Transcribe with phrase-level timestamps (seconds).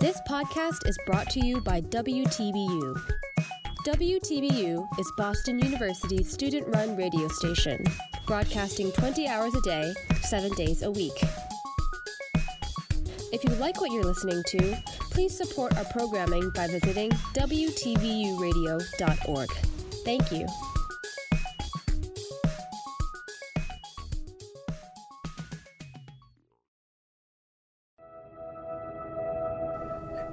[0.00, 3.02] This podcast is brought to you by WTBU.
[3.86, 7.84] WTBU is Boston University's student run radio station,
[8.26, 9.92] broadcasting 20 hours a day,
[10.22, 11.22] 7 days a week.
[13.30, 19.50] If you like what you're listening to, please support our programming by visiting WTBUradio.org.
[20.06, 20.46] Thank you.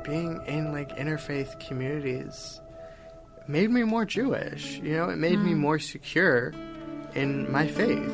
[0.07, 2.61] Being in like interfaith communities
[3.45, 4.79] made me more Jewish.
[4.79, 5.59] You know, it made me hmm.
[5.59, 6.53] more secure
[7.13, 8.11] in my faith.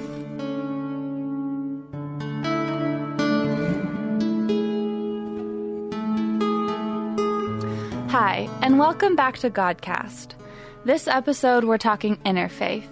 [8.10, 10.34] Hi, and welcome back to Godcast.
[10.86, 12.88] This episode, we're talking interfaith.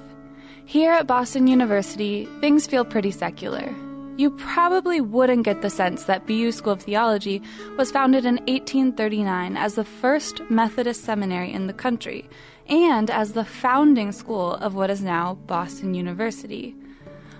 [0.66, 3.74] Here at Boston University, things feel pretty secular.
[4.18, 7.42] You probably wouldn't get the sense that BU School of Theology
[7.77, 12.30] was founded in 1839 as the first Methodist seminary in the country
[12.68, 16.76] and as the founding school of what is now Boston University.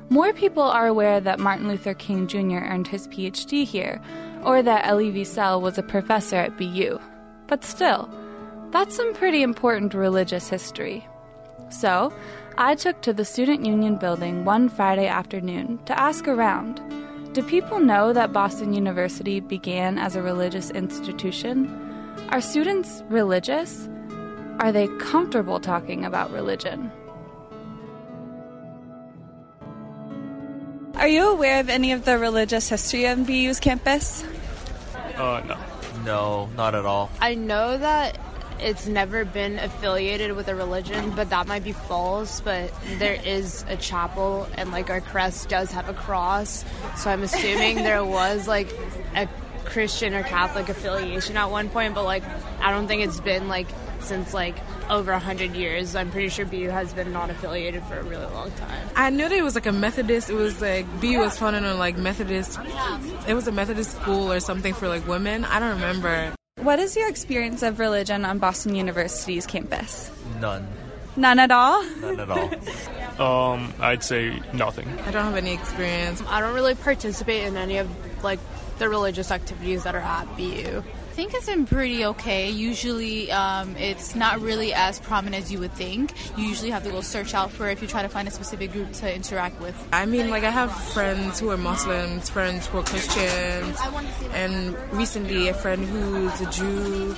[0.10, 2.58] More people are aware that Martin Luther King Jr.
[2.58, 4.02] earned his PhD here,
[4.44, 7.00] or that Elie Wiesel was a professor at BU.
[7.48, 8.10] But still,
[8.72, 11.08] that's some pretty important religious history.
[11.70, 12.14] So,
[12.58, 16.82] I took to the Student Union building one Friday afternoon to ask around
[17.34, 21.70] do people know that Boston University began as a religious institution?
[22.28, 23.88] Are students religious?
[24.60, 26.92] Are they comfortable talking about religion?
[30.96, 34.26] Are you aware of any of the religious history on BU's campus?
[35.16, 35.58] Uh, no.
[36.04, 37.10] No, not at all.
[37.22, 38.18] I know that
[38.62, 42.42] it's never been affiliated with a religion, but that might be false.
[42.42, 46.64] But there is a chapel, and like our crest does have a cross.
[46.98, 48.70] So I'm assuming there was like
[49.16, 49.28] a
[49.66, 52.24] Christian or Catholic affiliation at one point, but like
[52.60, 53.68] I don't think it's been like
[54.02, 54.56] since like
[54.90, 55.96] over a hundred years.
[55.96, 58.90] I'm pretty sure BU has been non-affiliated for a really long time.
[58.96, 60.30] I knew that it was like a Methodist.
[60.30, 62.60] It was like BU was founded on like Methodist.
[63.28, 65.46] It was a Methodist school or something for like women.
[65.46, 66.34] I don't remember.
[66.62, 70.12] What is your experience of religion on Boston University's campus?
[70.40, 70.68] None.
[71.16, 71.84] None at all?
[71.98, 72.52] None at all.
[73.20, 74.88] Um, I'd say nothing.
[75.02, 76.24] I don't have any experience.
[76.28, 77.88] I don't really participate in any of
[78.24, 78.40] like
[78.80, 80.82] the religious activities that are at BU.
[81.12, 82.52] I think it's been pretty okay.
[82.52, 86.14] Usually, um, it's not really as prominent as you would think.
[86.38, 88.32] You usually have to go search out for it if you try to find a
[88.32, 89.76] specific group to interact with.
[89.92, 93.78] I mean, like I have friends who are Muslims, friends who are Christians,
[94.32, 97.14] and recently a friend who's a Jew.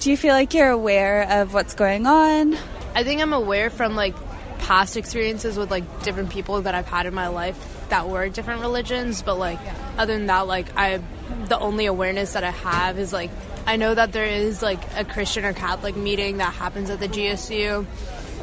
[0.00, 2.58] Do you feel like you're aware of what's going on?
[2.96, 4.16] I think I'm aware from like
[4.58, 8.60] past experiences with like different people that I've had in my life that were different
[8.60, 9.60] religions, but like
[9.98, 11.00] other than that, like I,
[11.48, 13.30] the only awareness that I have is like
[13.66, 17.08] I know that there is like a Christian or Catholic meeting that happens at the
[17.08, 17.86] GSU.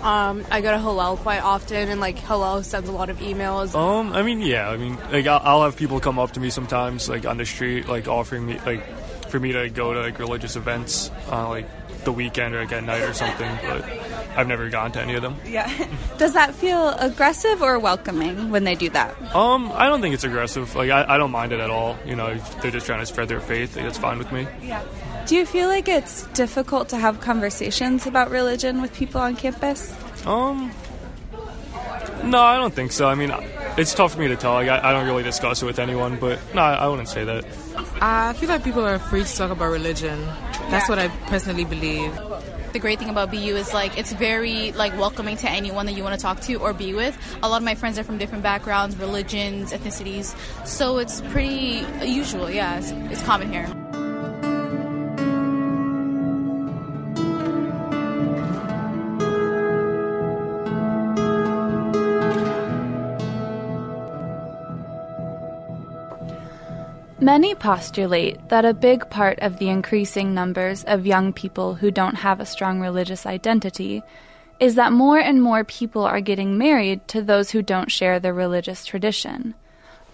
[0.01, 3.73] Um, I go to Hillel quite often, and like Hillel sends a lot of emails.
[3.73, 4.69] Um, I mean, yeah.
[4.69, 7.45] I mean, like I'll, I'll have people come up to me sometimes, like on the
[7.45, 8.85] street, like offering me, like
[9.29, 11.67] for me to go to like religious events, uh, like
[12.03, 13.49] the weekend or like at night or something.
[13.63, 13.83] But
[14.35, 15.35] I've never gone to any of them.
[15.45, 15.71] Yeah.
[16.17, 19.19] Does that feel aggressive or welcoming when they do that?
[19.35, 20.75] Um, I don't think it's aggressive.
[20.75, 21.97] Like I, I don't mind it at all.
[22.05, 23.75] You know, if they're just trying to spread their faith.
[23.75, 24.47] Like, that's fine with me.
[24.61, 24.83] Yeah.
[25.25, 29.93] Do you feel like it's difficult to have conversations about religion with people on campus?
[30.25, 30.71] Um,
[32.23, 33.07] no, I don't think so.
[33.09, 33.31] I mean,
[33.77, 34.53] it's tough for me to tell.
[34.53, 37.23] Like, I, I don't really discuss it with anyone, but no, I, I wouldn't say
[37.23, 37.45] that.
[38.01, 40.19] I feel like people are free to talk about religion.
[40.69, 42.13] That's what I personally believe.
[42.73, 46.03] The great thing about BU is like it's very like welcoming to anyone that you
[46.03, 47.17] want to talk to or be with.
[47.41, 50.35] A lot of my friends are from different backgrounds, religions, ethnicities,
[50.67, 52.49] so it's pretty usual.
[52.49, 53.67] Yeah, it's, it's common here.
[67.27, 72.15] Many postulate that a big part of the increasing numbers of young people who don't
[72.15, 74.01] have a strong religious identity
[74.61, 78.33] is that more and more people are getting married to those who don't share their
[78.33, 79.55] religious tradition.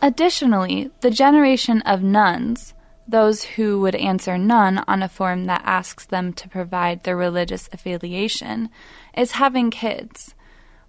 [0.01, 2.73] Additionally, the generation of nones,
[3.07, 7.69] those who would answer none on a form that asks them to provide their religious
[7.71, 8.71] affiliation,
[9.15, 10.33] is having kids.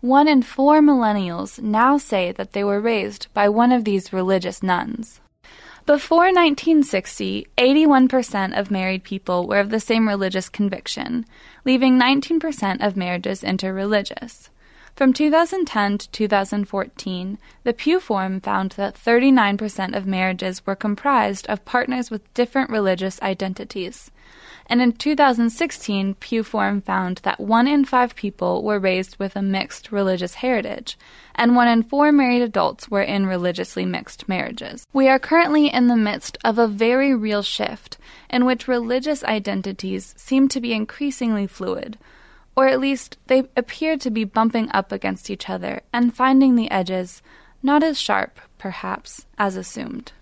[0.00, 4.62] One in four millennials now say that they were raised by one of these religious
[4.62, 5.20] nones.
[5.86, 11.26] Before 1960, 81% of married people were of the same religious conviction,
[11.66, 14.48] leaving 19% of marriages interreligious.
[14.96, 21.66] From 2010 to 2014, the Pew Forum found that 39% of marriages were comprised of
[21.66, 24.10] partners with different religious identities.
[24.66, 29.42] And in 2016, Pew Forum found that one in five people were raised with a
[29.42, 30.96] mixed religious heritage,
[31.34, 34.86] and one in four married adults were in religiously mixed marriages.
[34.92, 37.98] We are currently in the midst of a very real shift
[38.30, 41.98] in which religious identities seem to be increasingly fluid,
[42.56, 46.70] or at least they appear to be bumping up against each other and finding the
[46.70, 47.22] edges
[47.62, 50.12] not as sharp, perhaps, as assumed.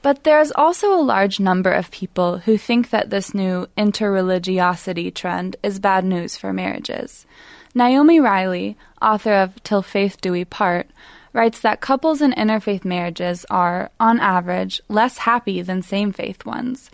[0.00, 5.56] But there's also a large number of people who think that this new interreligiosity trend
[5.62, 7.26] is bad news for marriages.
[7.74, 10.88] Naomi Riley, author of Till Faith Do We Part,
[11.32, 16.90] writes that couples in interfaith marriages are, on average, less happy than same faith ones.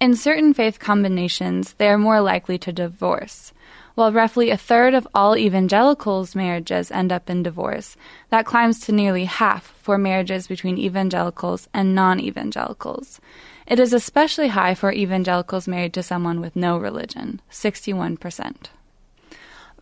[0.00, 3.52] In certain faith combinations, they are more likely to divorce.
[3.98, 7.96] While roughly a third of all evangelicals' marriages end up in divorce,
[8.30, 13.20] that climbs to nearly half for marriages between evangelicals and non evangelicals.
[13.66, 18.66] It is especially high for evangelicals married to someone with no religion, 61%.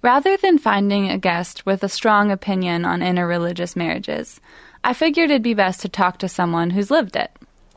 [0.01, 4.41] Rather than finding a guest with a strong opinion on interreligious marriages,
[4.83, 7.33] I figured it'd be best to talk to someone who's lived it.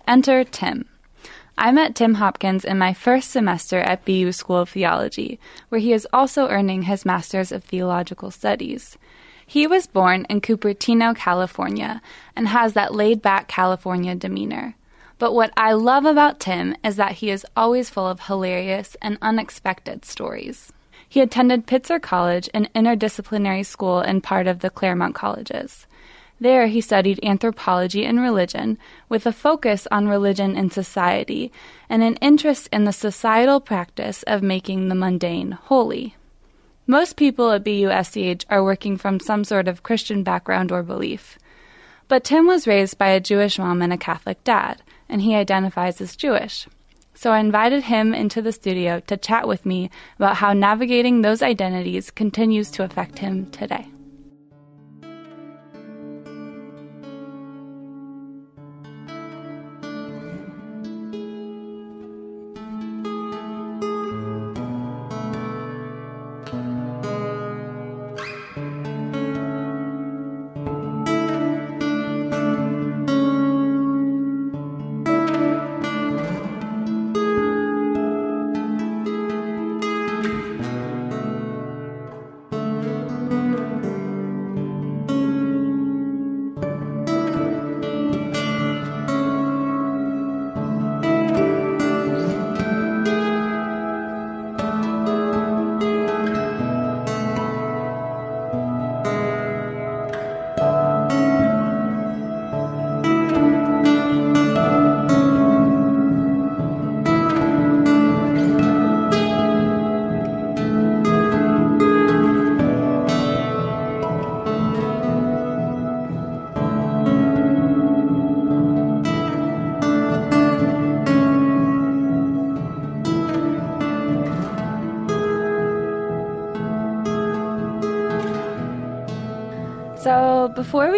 [0.07, 0.87] Enter Tim.
[1.61, 5.91] I met Tim Hopkins in my first semester at BU School of Theology, where he
[5.91, 8.97] is also earning his Master's of Theological Studies.
[9.45, 12.01] He was born in Cupertino, California,
[12.33, 14.75] and has that laid back California demeanor.
[15.17, 19.17] But what I love about Tim is that he is always full of hilarious and
[19.21, 20.71] unexpected stories.
[21.09, 25.87] He attended Pitzer College, an interdisciplinary school and part of the Claremont Colleges.
[26.41, 28.77] There, he studied anthropology and religion,
[29.09, 31.51] with a focus on religion and society,
[31.89, 36.15] and an interest in the societal practice of making the mundane holy.
[36.87, 41.37] Most people at BUSCH are working from some sort of Christian background or belief.
[42.07, 45.99] But Tim was raised by a Jewish mom and a Catholic dad, and he identifies
[45.99, 46.67] as Jewish.
[47.13, 51.41] So I invited him into the studio to chat with me about how navigating those
[51.41, 53.89] identities continues to affect him today.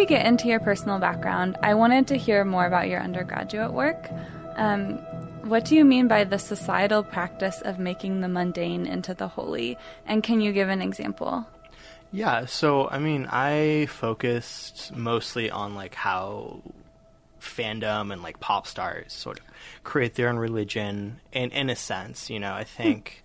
[0.02, 4.10] We get into your personal background, I wanted to hear more about your undergraduate work.
[4.56, 4.94] Um,
[5.44, 9.78] what do you mean by the societal practice of making the mundane into the holy?
[10.04, 11.46] And can you give an example?
[12.10, 16.62] Yeah, so I mean, I focused mostly on like how
[17.40, 19.44] fandom and like pop stars sort of
[19.84, 22.52] create their own religion in in a sense, you know.
[22.52, 23.21] I think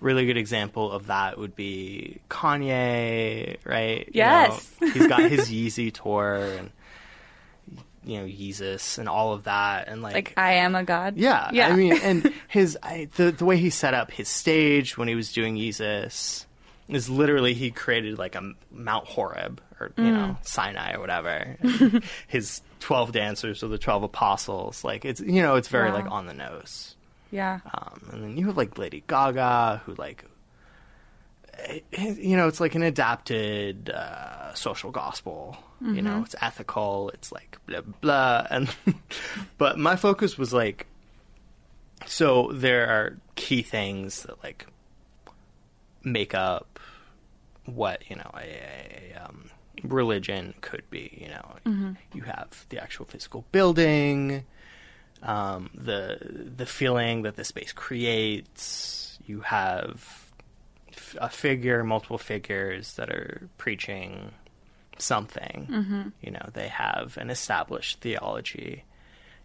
[0.00, 4.06] really good example of that would be Kanye, right?
[4.06, 4.70] You Yes.
[4.80, 6.70] know, he's got his Yeezy tour and
[8.04, 11.16] you know Yeezus and all of that, and like, Like, I am a god?
[11.18, 11.68] yeah, Yeah.
[11.68, 15.14] I mean, and his I, the the way he set up his stage when he
[15.14, 16.46] was doing Yeezus
[16.88, 20.46] is literally he created like a Mount Horeb or you know mm.
[20.46, 21.56] Sinai or whatever.
[22.26, 25.96] his twelve dancers or the twelve apostles, like it's you know it's very Wow.
[25.96, 26.96] like on the nose.
[27.30, 27.60] Yeah.
[27.72, 30.24] Um, and then you have like Lady Gaga, who like,
[31.58, 31.84] it-
[32.18, 35.56] you know, it's like an adapted uh, social gospel.
[35.82, 37.10] You know, it's ethical.
[37.14, 38.46] It's like blah blah.
[38.50, 38.68] And
[39.58, 40.86] but my focus was like,
[42.06, 44.66] so there are key things that like
[46.04, 46.78] make up
[47.66, 49.48] what you know a, a, a um,
[49.84, 51.18] religion could be.
[51.22, 54.44] You know, you have the actual physical building
[55.22, 56.18] um, the
[56.56, 59.18] the feeling that the space creates.
[59.26, 60.30] You have
[61.18, 64.32] a figure, multiple figures that are preaching
[64.98, 65.68] something.
[65.70, 66.08] Mm-hmm.
[66.20, 68.84] You know, they have an established theology.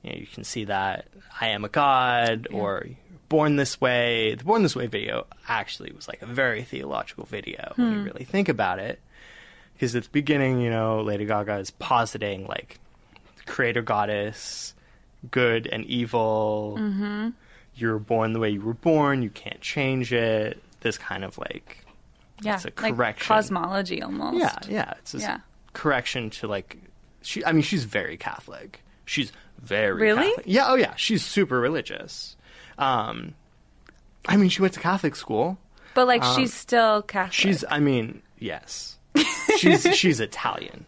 [0.04, 1.08] You know, you can see that
[1.42, 2.86] I am a god or
[3.30, 4.36] born this way.
[4.36, 7.98] The born this way video actually was like a very theological video when Hmm.
[8.00, 9.00] you really think about it.
[9.74, 12.80] Because at the beginning, you know, Lady Gaga is positing like
[13.48, 14.75] creator goddess,
[15.32, 16.78] good and evil.
[16.80, 17.30] Mm-hmm.
[17.76, 19.22] You were born the way you were born.
[19.22, 20.62] You can't change it.
[20.82, 21.86] This kind of like
[22.42, 23.28] Yeah, It's a like correction.
[23.28, 24.38] cosmology almost.
[24.38, 24.94] yeah, yeah.
[25.00, 25.40] It's a Yeah.
[25.74, 26.78] correction to like
[27.22, 27.44] she.
[27.44, 28.82] I mean, she's very Catholic.
[29.06, 30.28] She's very Really?
[30.30, 30.46] Catholic.
[30.48, 30.66] Yeah.
[30.68, 30.94] Oh, yeah.
[30.96, 32.36] She's super religious.
[32.78, 33.34] Um,
[34.28, 35.58] I mean, she went to Catholic school.
[35.94, 37.34] But like Um, she's still Catholic.
[37.34, 37.64] She's.
[37.70, 38.98] I mean, yes.
[39.58, 40.86] She's she's Italian.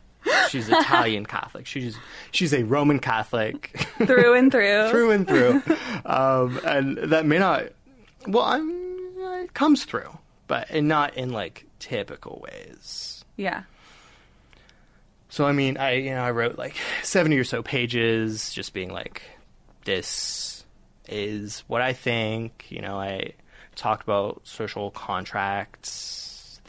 [0.50, 1.66] She's Italian Catholic.
[1.66, 1.98] She's
[2.32, 4.90] she's a Roman Catholic through and through.
[4.92, 5.62] through and through,
[6.06, 7.66] um, and that may not.
[8.28, 8.70] Well, I'm,
[9.44, 10.18] it comes through,
[10.48, 13.24] but and not in like typical ways.
[13.36, 13.64] Yeah.
[15.30, 18.92] So I mean, I you know I wrote like seventy or so pages, just being
[18.92, 19.22] like,
[19.86, 20.66] this
[21.08, 22.66] is what I think.
[22.70, 23.34] You know, I
[23.76, 26.28] talked about social contracts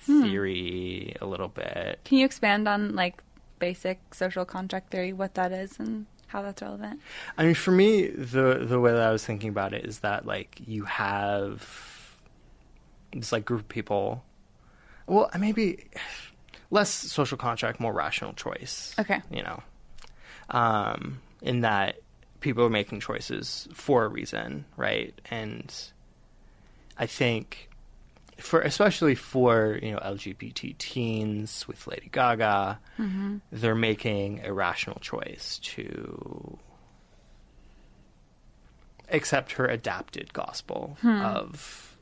[0.09, 2.01] theory a little bit.
[2.05, 3.23] Can you expand on like
[3.59, 7.01] basic social contract theory, what that is and how that's relevant?
[7.37, 10.27] I mean, for me, the the way that I was thinking about it is that
[10.27, 12.17] like you have
[13.13, 14.25] this like group of people.
[15.07, 15.87] Well, maybe
[16.71, 18.95] less social contract, more rational choice.
[18.99, 19.23] Okay.
[19.31, 19.63] You know,
[20.51, 22.01] um, in that
[22.41, 25.19] people are making choices for a reason, right?
[25.31, 25.75] And
[26.99, 27.68] I think
[28.39, 33.39] for especially for you know LGBT teens with Lady Gaga, mm-hmm.
[33.51, 36.59] they're making a rational choice to
[39.11, 41.21] accept her adapted gospel hmm.
[41.23, 41.97] of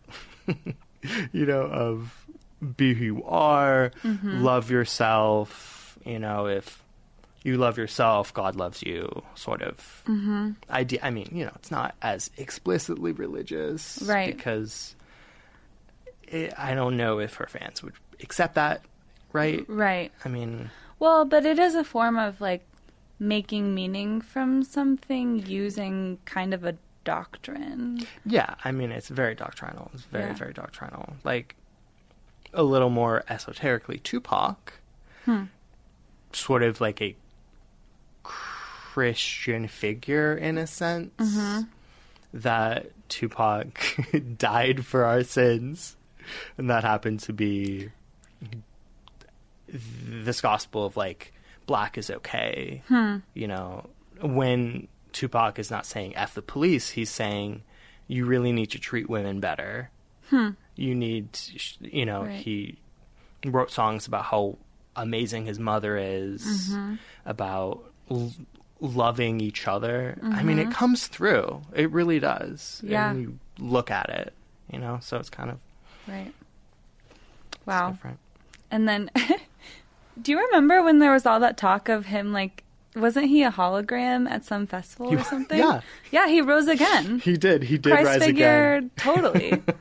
[1.33, 2.27] you know of
[2.77, 4.43] be who you are, mm-hmm.
[4.43, 5.99] love yourself.
[6.05, 6.83] You know, if
[7.43, 9.23] you love yourself, God loves you.
[9.35, 10.53] Sort of mm-hmm.
[10.71, 11.01] idea.
[11.03, 14.37] I mean, you know, it's not as explicitly religious, Right.
[14.37, 14.96] Because
[16.29, 18.83] it, I don't know if her fans would accept that,
[19.33, 19.65] right?
[19.69, 20.13] Right.
[20.25, 22.65] I mean, Well, but it is a form of like
[23.19, 28.01] making meaning from something using kind of a doctrine.
[28.25, 28.55] yeah.
[28.65, 29.91] I mean, it's very doctrinal.
[29.95, 30.35] It's very, Yeah.
[30.35, 31.15] very doctrinal.
[31.25, 31.55] Like
[32.53, 34.75] a little more esoterically, Tupac,
[35.25, 35.45] hmm.
[36.33, 37.15] sort of like a
[38.23, 41.11] Christian figure in a sense.
[41.19, 41.61] Mm-hmm.
[42.35, 43.79] That Tupac
[44.39, 45.96] died for our sins,
[46.59, 47.91] and that happened to be
[49.69, 51.33] this gospel of like
[51.67, 52.83] black is okay.
[52.89, 53.19] Hmm.
[53.35, 53.89] You know,
[54.21, 57.63] when Tupac is not saying "f the police," he's saying
[58.07, 59.91] you really need to treat women better.
[60.31, 60.51] Hmm.
[60.77, 61.29] You need,
[61.81, 62.41] you know, Right.
[62.41, 62.79] he
[63.45, 64.59] wrote songs about how
[64.95, 66.95] amazing his mother is, mm-hmm.
[67.25, 68.33] about l-
[68.81, 70.19] loving each other.
[70.23, 70.73] I mean, it mm-hmm.
[70.73, 71.63] comes through.
[71.75, 72.81] It really does.
[72.85, 73.11] Yeah.
[73.11, 74.35] And you look at it,
[74.71, 75.59] you know, so it's kind of
[76.09, 76.33] Right.
[77.65, 77.99] Wow.
[78.71, 79.11] And then
[80.23, 82.63] do you remember when there was all that talk of him like
[82.95, 85.59] wasn't he a hologram at some festival He or something?
[85.59, 85.81] yeah.
[86.11, 87.19] Yeah, he rose again.
[87.19, 87.63] He did.
[87.63, 88.91] He did Christ rise figure again.
[88.97, 89.63] totally.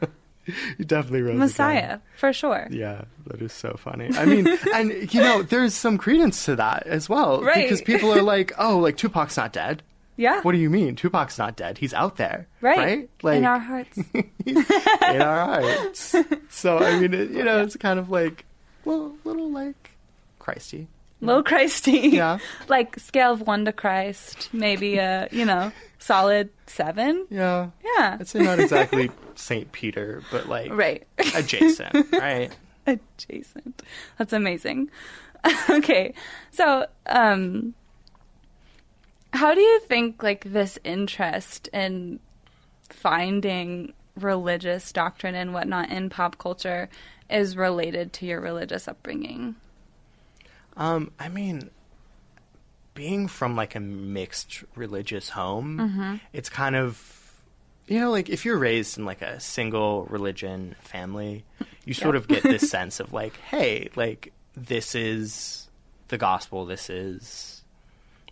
[0.77, 2.01] He definitely rose Messiah, again.
[2.17, 2.67] for sure.
[2.69, 4.11] Yeah, that is so funny.
[4.15, 7.63] I mean, and you know, there's some credence to that as well, Right.
[7.63, 9.81] because people are like, "Oh, like Tupac's not dead."
[10.17, 10.41] Yeah.
[10.41, 10.95] What do you mean?
[10.95, 11.77] Tupac's not dead.
[11.77, 12.77] He's out there, right.
[12.77, 13.09] Right?
[13.21, 13.97] Like In our hearts.
[14.45, 16.15] in our hearts.
[16.49, 18.45] So I mean, it, you know, it's kind of like,
[18.85, 19.91] well, little like
[20.39, 20.87] Christy.
[21.21, 22.09] Little Christy.
[22.09, 22.39] Yeah.
[22.67, 27.25] like scale of one to Christ, maybe a, you know, solid seven.
[27.29, 28.17] Yeah, Yeah.
[28.19, 31.05] I'd say not exactly Saint Peter, but like Right.
[31.35, 32.51] adjacent, right?
[32.87, 33.81] Adjacent.
[34.17, 34.91] That's amazing.
[35.69, 36.13] okay.
[36.51, 37.73] So, um
[39.35, 42.19] how do you think like this interest in
[42.89, 46.89] finding religious doctrine and whatnot in pop culture
[47.29, 49.55] is related to your religious upbringing?
[50.77, 51.69] Um, I mean,
[52.93, 57.33] being from like a mixed religious home, it's kind of,
[57.87, 61.43] you know, like if you're raised in like a single religion family,
[61.85, 65.69] you sort of get this sense of like, hey, like this is
[66.07, 67.54] the gospel, this is,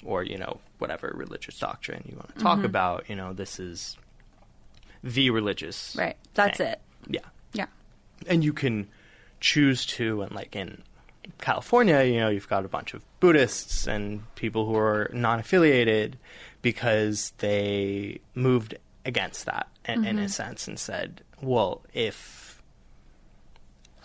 [0.05, 2.65] or, you know, whatever religious doctrine you want to talk mm-hmm.
[2.65, 3.97] about, you know, this is
[5.03, 5.95] the religious.
[5.97, 6.17] Right.
[6.33, 6.67] That's thing.
[6.67, 6.81] it.
[7.07, 7.19] Yeah
[7.53, 7.65] Yeah.
[8.27, 8.87] and you can
[9.39, 10.81] choose to and like in
[11.39, 16.17] california you know you've got a bunch of buddhists and people who are non-affiliated
[16.61, 20.27] because they moved against that in, in a mm-hmm.
[20.27, 22.43] sense and said well if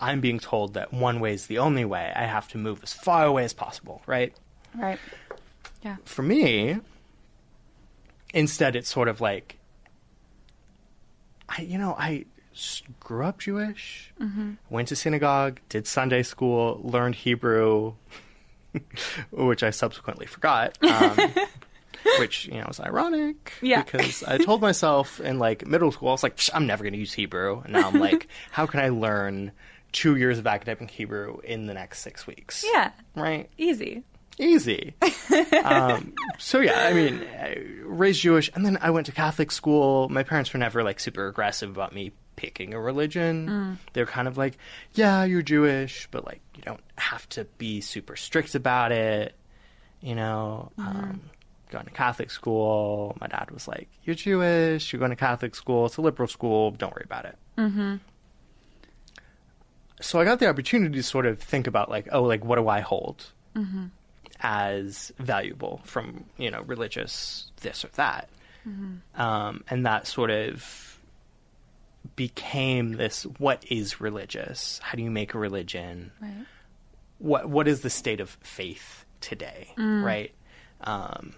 [0.01, 2.11] I'm being told that one way is the only way.
[2.15, 4.33] I have to move as far away as possible, right?
[4.73, 4.99] Right.
[5.83, 5.97] Yeah.
[6.05, 6.77] For me,
[8.33, 9.57] instead, it's sort of like,
[11.47, 12.25] I, you know, I
[12.99, 14.11] grew up Jewish,
[14.69, 17.93] went to synagogue, did Sunday school, learned Hebrew,
[19.31, 20.77] which I subsequently forgot.
[20.83, 21.17] Um,
[22.19, 23.83] which you know is ironic Yeah.
[23.83, 26.93] because I told myself in like middle school I was like "Psh, I'm never going
[26.93, 29.51] to use Hebrew and now I'm like how can I learn
[29.91, 32.91] two years of academic Hebrew in the next six weeks Yeah.
[33.15, 34.03] right Easy.
[34.39, 34.95] Easy.
[35.63, 40.09] um, so yeah, I mean, I raised Jewish, and then I went to Catholic school.
[40.09, 43.77] My parents were never like super aggressive about me picking a religion.
[43.93, 44.57] They're kind of like,
[44.93, 49.35] yeah, you're Jewish, but like you don't have to be super strict about it.
[50.01, 51.21] You know, um,
[51.69, 53.17] going to Catholic school.
[53.19, 54.93] My dad was like, "You're Jewish.
[54.93, 55.87] You're going to Catholic school.
[55.87, 56.71] It's a liberal school.
[56.71, 57.95] Don't worry about it." Mm-hmm.
[60.01, 62.67] So I got the opportunity to sort of think about like, oh, like what do
[62.69, 63.31] I hold?
[64.41, 68.29] As valuable from you know religious this or that.
[69.15, 70.99] Um, and that sort of
[72.15, 74.79] became this what is religious?
[74.83, 76.11] How do you make a religion?
[76.21, 76.45] Right.
[77.17, 79.73] what what is the state of faith today?
[80.03, 80.33] Right?
[80.81, 81.33] Um,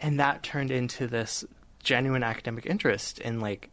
[0.00, 1.44] and that turned into this
[1.82, 3.70] genuine academic interest in like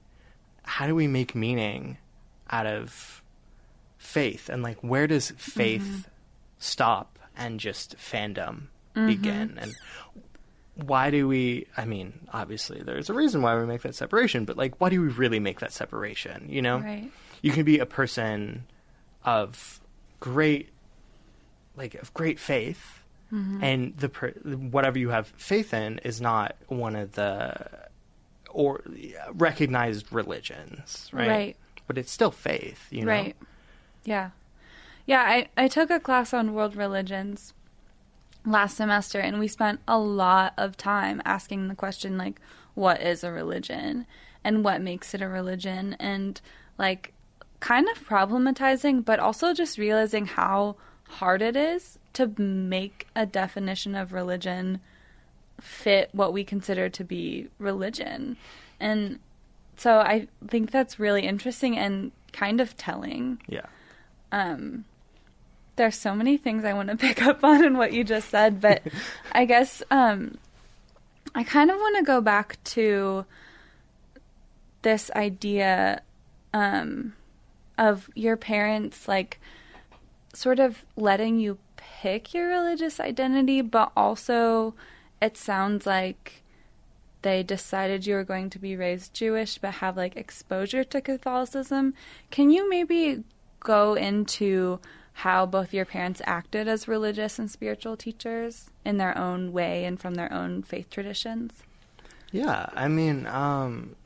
[0.64, 1.98] how do we make meaning
[2.50, 3.22] out of
[3.98, 4.50] faith?
[4.50, 6.09] And like where does faith
[6.60, 9.08] stop and just fandom mm-hmm.
[9.08, 9.74] begin and
[10.76, 14.56] why do we i mean obviously there's a reason why we make that separation but
[14.58, 17.12] like why do we really make that separation you know Right.
[17.42, 18.66] you can be a person
[19.26, 19.80] of
[20.20, 20.70] great
[21.76, 23.64] like of great faith mm-hmm.
[23.64, 24.08] and the
[24.72, 27.56] whatever you have faith in is not one of the
[28.52, 28.84] or
[29.34, 31.58] recognized religions right Right.
[31.88, 33.36] but it's still faith you know Right.
[34.06, 34.30] Yeah.
[35.10, 37.56] Yeah, I, I took a class on world religions
[38.46, 42.40] last semester and we spent a lot of time asking the question like
[42.76, 44.06] what is a religion
[44.44, 46.40] and what makes it a religion and
[46.78, 47.12] like
[47.60, 50.76] kind of problematizing but also just realizing how
[51.08, 54.80] hard it is to make a definition of religion
[55.60, 58.38] fit what we consider to be religion.
[58.80, 59.18] And
[59.76, 63.42] so I think that's really interesting and kind of telling.
[63.48, 63.66] yeah
[64.32, 64.86] Um,
[65.80, 68.62] there's so many things I want to pick up on in what you just said,
[68.62, 68.84] but
[69.32, 70.38] I guess um,
[71.34, 73.26] I kind of want to go back to
[74.82, 76.02] this idea
[76.54, 77.14] um,
[77.78, 79.40] of your parents like
[80.34, 84.76] sort of letting you pick your religious identity, but also
[85.22, 86.44] it sounds like
[87.22, 91.94] they decided you were going to be raised Jewish but have like exposure to Catholicism.
[92.32, 93.24] Can you maybe
[93.62, 94.80] go into
[95.20, 100.00] how both your parents acted as religious and spiritual teachers in their own way and
[100.00, 101.52] from their own faith traditions?
[102.32, 103.98] Yeah, I mean, um,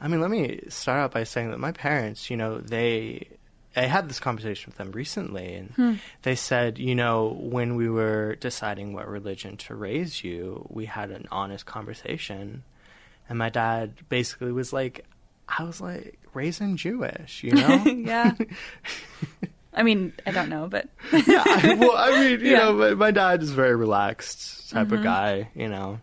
[0.00, 3.28] I mean, let me start out by saying that my parents, you know, they,
[3.76, 8.34] I had this conversation with them recently, and they said, you know, when we were
[8.40, 12.64] deciding what religion to raise you, we had an honest conversation,
[13.28, 15.06] and my dad basically was like,
[15.46, 17.84] I was like raising Jewish, you know.
[17.86, 18.34] yeah.
[19.72, 20.88] I mean, I don't know, but
[21.26, 22.58] yeah, I, well, I mean, you Yeah.
[22.58, 26.00] know, my, my dad is a very relaxed type of guy, you know.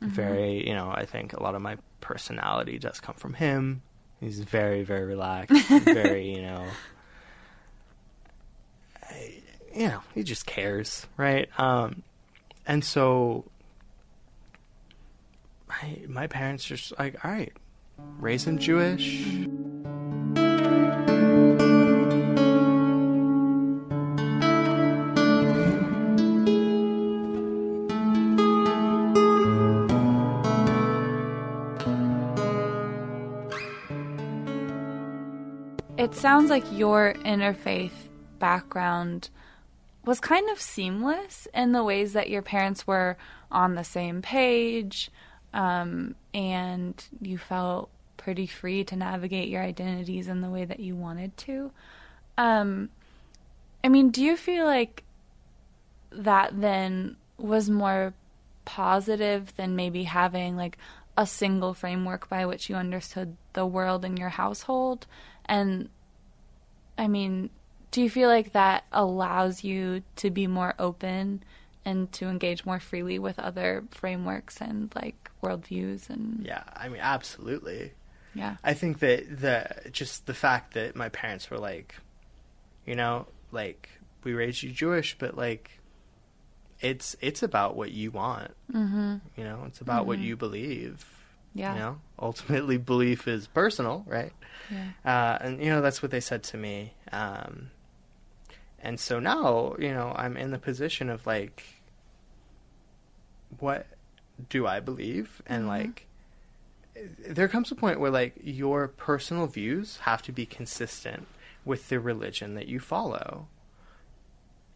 [0.00, 3.82] Very, you know, I think a lot of my personality does come from him.
[4.20, 6.66] He's very, very relaxed, very, you know,
[9.02, 9.34] I,
[9.74, 11.48] you know, he just cares, right?
[11.58, 12.02] Um,
[12.66, 13.44] and so,
[15.68, 17.52] my my parents just like, all right,
[18.18, 19.22] raise him Jewish.
[36.36, 37.94] Sounds like your interfaith
[38.38, 39.30] background
[40.04, 43.16] was kind of seamless in the ways that your parents were
[43.50, 45.10] on the same page
[45.54, 50.94] um, and you felt pretty free to navigate your identities in the way that you
[50.94, 51.70] wanted to.
[52.36, 52.90] Um,
[53.82, 55.04] I mean, do you feel like
[56.10, 58.12] that then was more
[58.66, 60.76] positive than maybe having like
[61.16, 65.06] a single framework by which you understood the world in your household?
[65.46, 65.88] And
[66.98, 67.50] I mean,
[67.90, 71.42] do you feel like that allows you to be more open
[71.84, 77.00] and to engage more freely with other frameworks and like worldviews and Yeah, I mean,
[77.00, 77.92] absolutely.
[78.34, 78.56] Yeah.
[78.62, 81.94] I think that the just the fact that my parents were like,
[82.84, 83.88] you know, like
[84.24, 85.70] we raised you Jewish, but like
[86.80, 88.54] it's it's about what you want.
[88.72, 89.16] Mm-hmm.
[89.36, 91.06] You know, it's about what you believe.
[91.56, 91.72] Yeah.
[91.72, 94.32] You know, ultimately belief is personal, right?
[94.70, 94.90] Yeah.
[95.04, 96.92] Uh, and you know that's what they said to me.
[97.12, 97.70] Um,
[98.80, 101.64] and so now, you know, I'm in the position of like,
[103.58, 103.86] what
[104.48, 105.42] do I believe?
[105.46, 106.06] And like,
[107.26, 111.26] there comes a point where like your personal views have to be consistent
[111.64, 113.48] with the religion that you follow.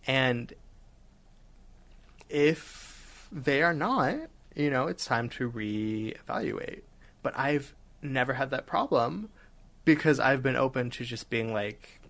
[0.07, 0.53] And
[2.29, 4.17] if they are not,
[4.61, 6.83] you know, it's time to reevaluate.
[7.23, 9.31] But I've never had that problem
[9.85, 12.01] because I've been open to just being like,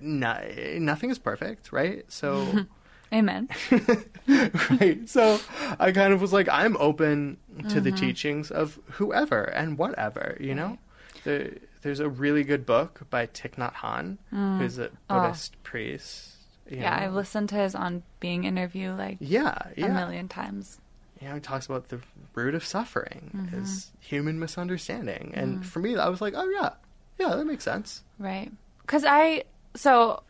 [0.00, 0.40] no,
[0.78, 2.04] nothing is perfect, right?
[2.08, 2.66] So.
[3.12, 3.48] Amen.
[4.28, 5.08] right.
[5.08, 5.38] So
[5.78, 7.36] I kind of was like, I'm open
[7.68, 7.98] to the mm-hmm.
[7.98, 10.78] teachings of whoever and whatever, you know?
[11.22, 14.58] There, there's a really good book by Thich Nhat Hanh, mm.
[14.58, 15.20] who's a oh.
[15.20, 16.32] Buddhist priest.
[16.68, 17.06] you Yeah, know?
[17.06, 20.80] I've listened to his on being interview like Yeah, a million times.
[21.20, 22.00] You know, he talks about the
[22.34, 23.62] root of suffering mm-hmm.
[23.62, 25.32] is human misunderstanding.
[25.34, 25.64] And mm.
[25.64, 26.70] for me, I was like, oh, yeah,
[27.18, 28.02] yeah, that makes sense.
[28.18, 28.52] Right.
[28.82, 30.22] Because I, so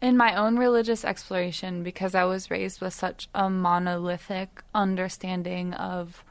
[0.00, 6.22] in my own religious exploration, because I was raised with such a monolithic understanding of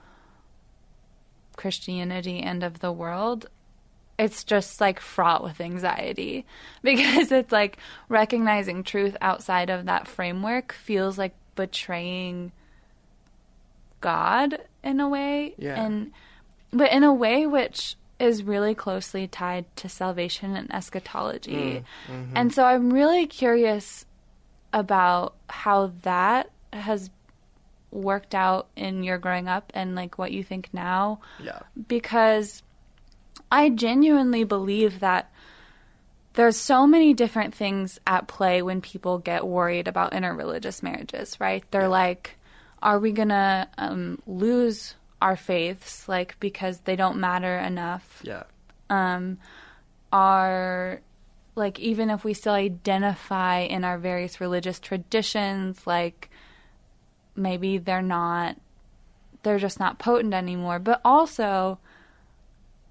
[1.57, 3.47] Christianity and of the world,
[4.17, 6.45] it's just like fraught with anxiety
[6.83, 12.51] because it's like recognizing truth outside of that framework feels like betraying
[14.05, 15.55] God in a way.
[15.57, 15.83] Yeah.
[15.83, 16.11] And
[16.71, 21.83] but in a way which is really closely tied to salvation and eschatology.
[22.07, 22.37] Mm, mm-hmm.
[22.37, 24.05] And so I'm really curious
[24.71, 27.09] about how that has
[27.91, 31.59] worked out in your growing up and like what you think now Yeah.
[31.87, 32.61] because
[33.51, 35.31] I genuinely believe that
[36.33, 41.63] there's so many different things at play when people get worried about interreligious marriages, right?
[41.71, 42.37] They're like,
[42.85, 48.21] are we gonna um, lose our faiths, like because they don't matter enough?
[48.23, 48.43] Yeah.
[48.89, 49.39] um,
[50.13, 51.01] are
[51.55, 56.29] like even if we still identify in our various religious traditions like
[57.35, 58.55] maybe they're not
[59.43, 61.77] they're just not potent anymore but also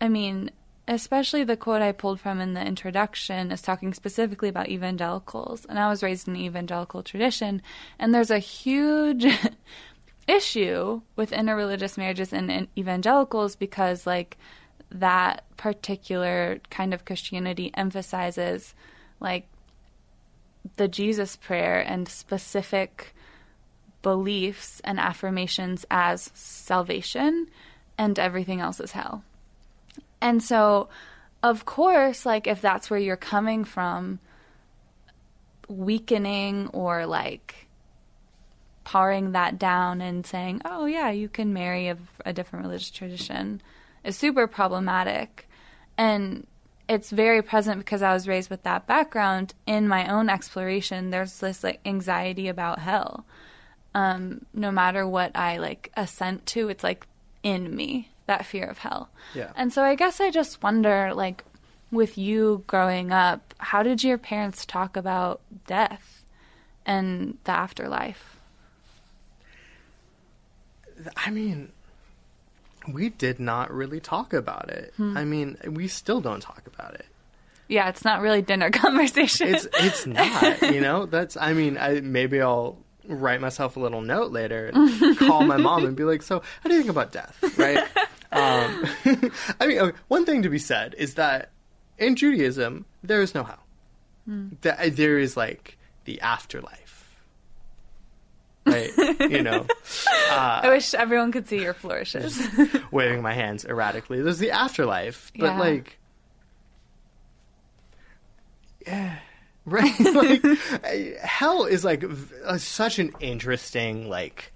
[0.01, 0.51] i mean
[0.87, 5.79] especially the quote i pulled from in the introduction is talking specifically about evangelicals and
[5.79, 7.63] i was raised in an evangelical tradition
[7.99, 9.27] and there's a huge
[10.29, 14.37] issue with interreligious marriages and, and evangelicals because like
[14.91, 18.75] that particular kind of Christianity emphasizes
[19.21, 19.47] like
[20.77, 23.15] the Jesus prayer and specific
[24.03, 27.49] beliefs and affirmations as salvation
[27.99, 29.25] and everything else is hell.
[30.25, 30.89] And so
[31.43, 34.19] of course like if that's where you're coming from
[35.69, 37.69] weakening or like
[38.85, 43.61] paring that down and saying, "Oh yeah, you can marry a, a different religious tradition,"
[44.03, 45.47] is super problematic,
[45.99, 46.47] and
[46.89, 49.55] it's very present because I was raised with that background.
[49.67, 53.27] In my own exploration, there's this like anxiety about hell.
[53.95, 57.07] Um, no matter what I like assent to, it's like
[57.43, 59.11] in me that fear of hell.
[59.35, 59.51] Yeah.
[59.57, 61.45] And so I guess I just wonder, like,
[61.91, 66.25] with you growing up, how did your parents talk about death
[66.85, 68.37] and the afterlife?
[71.17, 71.73] I mean,
[72.91, 74.93] we did not really talk about it.
[74.97, 75.17] Hmm.
[75.17, 77.07] I mean, we still don't talk about it.
[77.69, 79.55] Yeah, it's not really dinner conversation.
[79.55, 81.07] It's it's not, you know.
[81.07, 82.77] That's I mean, I maybe I'll
[83.07, 86.69] write myself a little note later and call my mom and be like, "So, how
[86.69, 87.79] do you think about death?" Right?
[88.33, 88.85] um,
[89.61, 91.51] I mean, okay, one thing to be said is that
[91.99, 93.61] in Judaism there is no hell.
[94.27, 94.49] Hmm.
[94.63, 97.15] Th- uh, There is like the afterlife,
[98.67, 98.91] right?
[99.31, 99.67] you know,
[100.31, 102.41] uh, I wish everyone could see your flourishes.
[102.91, 104.23] waving my hands erratically.
[104.23, 105.59] There's the afterlife, but Yeah.
[105.61, 105.99] like,
[108.87, 109.17] yeah,
[109.67, 109.99] right.
[110.83, 114.53] like, hell is like v- uh, such an interesting like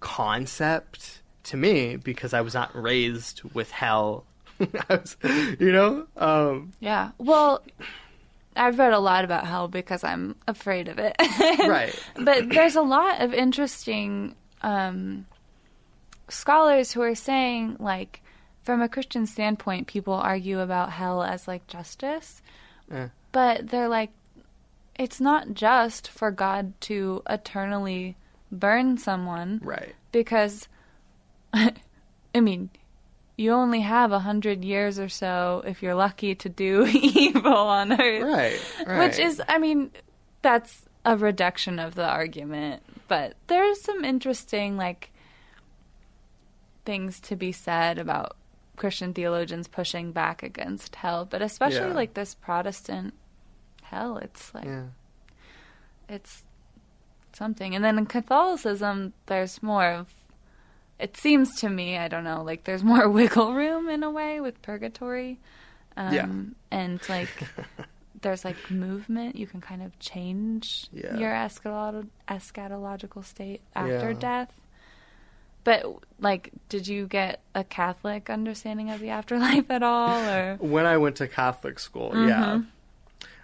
[0.00, 4.24] concept to me because I was not raised with hell.
[4.60, 5.16] I was,
[5.58, 7.10] you know, um, yeah.
[7.18, 7.62] Well,
[8.54, 11.16] I've read a lot about hell because I'm afraid of it.
[11.66, 11.94] right?
[12.18, 15.26] but there's a lot of interesting um,
[16.28, 18.20] scholars who are saying like
[18.62, 22.40] from a christian standpoint people argue about hell as like justice
[22.90, 23.08] Yeah.
[23.32, 24.10] but they're like
[25.02, 28.16] it's not just for god to eternally
[28.50, 29.94] burn someone Right.
[30.12, 30.68] because
[31.54, 31.72] i
[32.40, 32.70] mean
[33.36, 37.90] you only have a hundred years or so if you're lucky to do evil on
[37.92, 38.22] Earth.
[38.22, 39.08] Right, right.
[39.08, 39.90] Which is, I mean,
[40.42, 45.10] that's a reduction of the argument, but there's some interesting like
[46.84, 48.36] things to be said about
[48.76, 51.94] Christian theologians pushing back against hell, but especially Yeah.
[51.94, 53.14] like this Protestant
[53.92, 54.16] hell.
[54.18, 54.84] It's like yeah.
[56.08, 56.42] it's
[57.32, 57.74] something.
[57.74, 60.08] And then in Catholicism, there's more of.
[60.98, 64.40] It seems to me, I don't know, like there's more wiggle room in a way
[64.40, 65.38] with purgatory.
[65.96, 66.28] Um, Yeah.
[66.70, 67.28] And like
[68.22, 69.36] there's like movement.
[69.36, 71.16] You can kind of change Yeah.
[71.16, 74.18] your eschatolo- eschatological state after Yeah.
[74.18, 74.52] death.
[75.64, 75.84] But
[76.20, 80.96] like, did you get a Catholic understanding of the afterlife at all, or When I
[80.98, 82.62] went to Catholic school, yeah.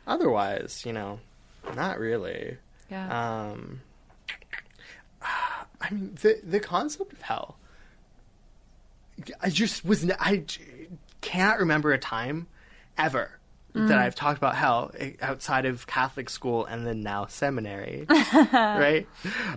[0.09, 1.21] Otherwise, you know,
[1.77, 2.57] not really.
[2.91, 3.51] yeah?
[3.51, 3.81] Um,
[5.81, 7.57] I mean, the the concept of hell.
[9.41, 10.03] I just was.
[10.05, 10.45] n- I
[11.21, 12.47] cannot remember a time
[12.97, 13.33] ever
[13.75, 18.07] that I've talked about hell eh, outside of Catholic school and then now seminary,
[18.53, 19.07] right?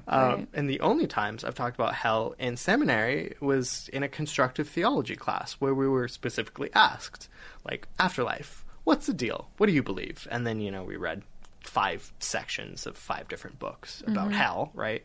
[0.08, 0.48] Um, Right.
[0.54, 5.16] And the only times I've talked about hell in seminary was in a constructive theology
[5.16, 7.30] class where we were specifically asked,
[7.68, 9.50] like, afterlife, what's the deal?
[9.58, 10.28] What do you believe?
[10.32, 11.24] And then, you know, we read
[11.62, 14.38] five sections of five different books about mm-hmm.
[14.38, 15.04] hell, right?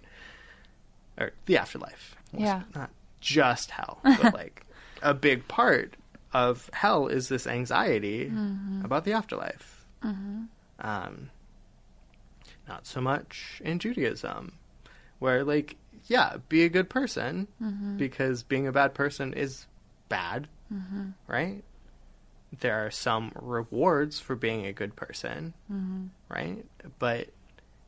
[1.18, 2.16] Or the afterlife.
[2.32, 2.62] Yeah.
[2.74, 4.64] Not just hell, but like
[5.02, 5.94] a big part
[6.32, 8.84] of hell is this anxiety mm-hmm.
[8.84, 9.84] about the afterlife.
[10.02, 10.44] Mm-hmm.
[10.80, 11.30] Um,
[12.68, 14.52] not so much in Judaism,
[15.18, 17.48] where like, yeah, be a good person
[17.96, 19.66] because being a bad person is
[20.08, 20.46] bad,
[21.26, 21.62] right?
[22.60, 26.06] There are some rewards for being a good person, mm-hmm.
[26.28, 26.64] right?
[26.98, 27.28] But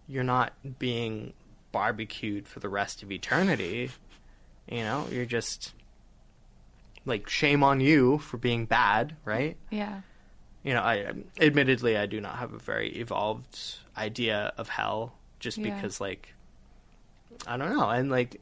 [0.09, 1.33] you're not being
[1.73, 3.91] barbecued for the rest of eternity.
[4.69, 5.73] You know, you're just
[7.07, 9.57] like shame on you for being bad, right?
[9.71, 10.01] yeah.
[10.63, 13.59] you know, I admittedly I do not have a very evolved
[13.97, 15.75] idea of hell, just Yeah.
[15.75, 16.35] because like
[17.47, 18.41] I don't know, and like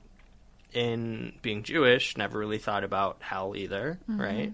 [0.73, 4.21] in being Jewish, never really thought about hell either, mm-hmm.
[4.21, 4.53] right?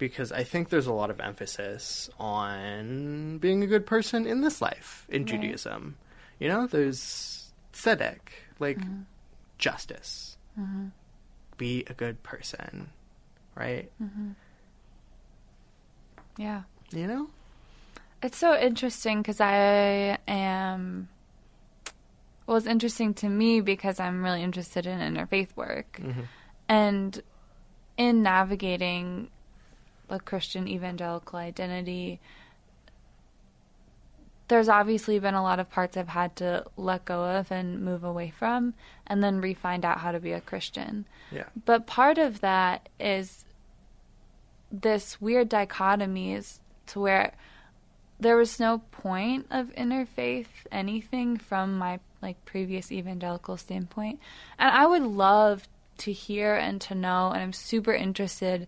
[0.00, 4.62] Because I think there's a lot of emphasis on being a good person in this
[4.62, 5.28] life in Right.
[5.30, 5.96] Judaism.
[6.38, 8.18] You know, there's tzedek,
[8.58, 9.02] like mm-hmm.
[9.58, 10.38] justice.
[10.58, 10.86] Mm-hmm.
[11.58, 12.88] Be a good person,
[13.54, 13.90] right?
[14.02, 14.30] Mm-hmm.
[16.38, 16.62] Yeah.
[16.92, 17.28] You know?
[18.22, 21.10] It's so interesting because I am.
[22.46, 26.00] Well, it's interesting to me because I'm really interested in interfaith work.
[26.70, 27.22] And
[27.98, 29.28] in navigating
[30.10, 32.20] a Christian evangelical identity,
[34.48, 38.02] there's obviously been a lot of parts I've had to let go of and move
[38.02, 38.74] away from,
[39.06, 41.06] and then re find out how to be a Christian.
[41.30, 41.44] Yeah.
[41.64, 43.44] But part of that is
[44.72, 47.32] this weird dichotomy is to where
[48.18, 54.20] there was no point of interfaith anything from my like previous evangelical standpoint.
[54.58, 55.66] And I would love
[55.98, 58.66] to hear and to know and I'm super interested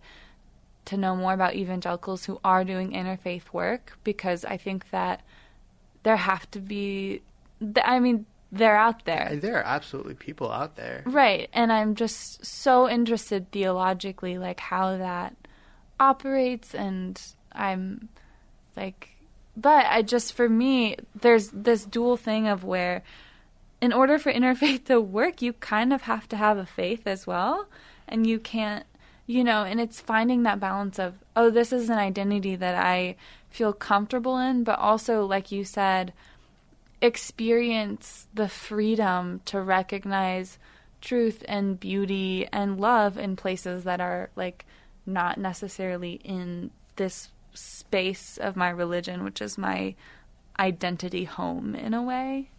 [0.87, 5.23] to know more about evangelicals who are doing interfaith work because I think that
[6.03, 7.23] there have to be,
[7.85, 9.31] I mean they're out there.
[9.41, 11.03] There are absolutely people out there.
[11.07, 11.49] Right.
[11.55, 15.35] And I'm just so interested theologically, like how that
[15.99, 16.75] operates.
[16.75, 18.11] And I'm
[18.77, 19.09] like,
[19.57, 23.03] but I just, for me, there's this dual thing of where,
[23.81, 27.27] in order for interfaith to work, you kind of have to have a faith as
[27.27, 27.67] well.
[28.07, 28.85] And you can't,
[29.33, 33.17] you know, and it's finding that balance of, oh, this is an identity that I
[33.49, 36.13] feel comfortable in, but also, like you said,
[37.01, 40.59] experience the freedom to recognize
[41.01, 44.67] truth and beauty and love in places that are like
[45.07, 49.95] not necessarily in this space of my religion, which is my
[50.59, 52.51] identity home in a way.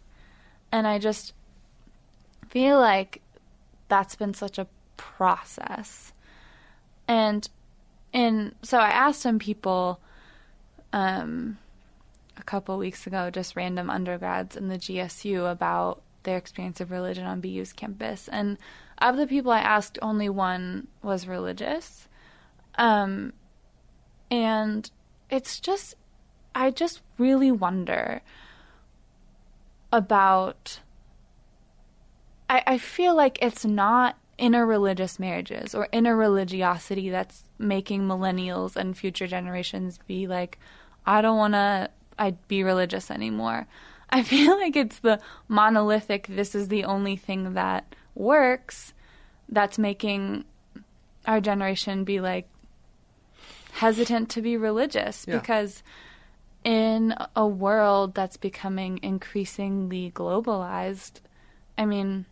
[0.72, 1.34] And I just
[2.48, 3.22] feel like
[3.88, 6.12] that's been such a process.
[7.06, 7.48] And
[8.12, 10.00] and so I asked some people
[10.92, 11.58] um
[12.36, 17.26] a couple weeks ago, just random undergrads in the GSU about their experience of religion
[17.26, 18.28] on BU's campus.
[18.28, 18.58] And
[18.98, 22.08] of the people I asked, only one was religious.
[22.76, 23.32] Um,
[24.30, 24.90] and
[25.30, 25.94] it's just,
[26.54, 28.22] I just really wonder
[29.92, 30.80] about.
[32.50, 39.26] I, I feel like it's not interreligious marriages or interreligiosity that's making millennials and future
[39.26, 40.58] generations be like,
[41.06, 43.66] I don't want to I'd be religious anymore.
[44.10, 48.92] I feel like it's the monolithic this is the only thing that works
[49.48, 50.44] that's making
[51.26, 52.46] our generation be like
[53.72, 55.38] hesitant to be religious Yeah.
[55.38, 55.82] because
[56.64, 61.20] in a world that's becoming increasingly globalized,
[61.76, 62.24] I mean,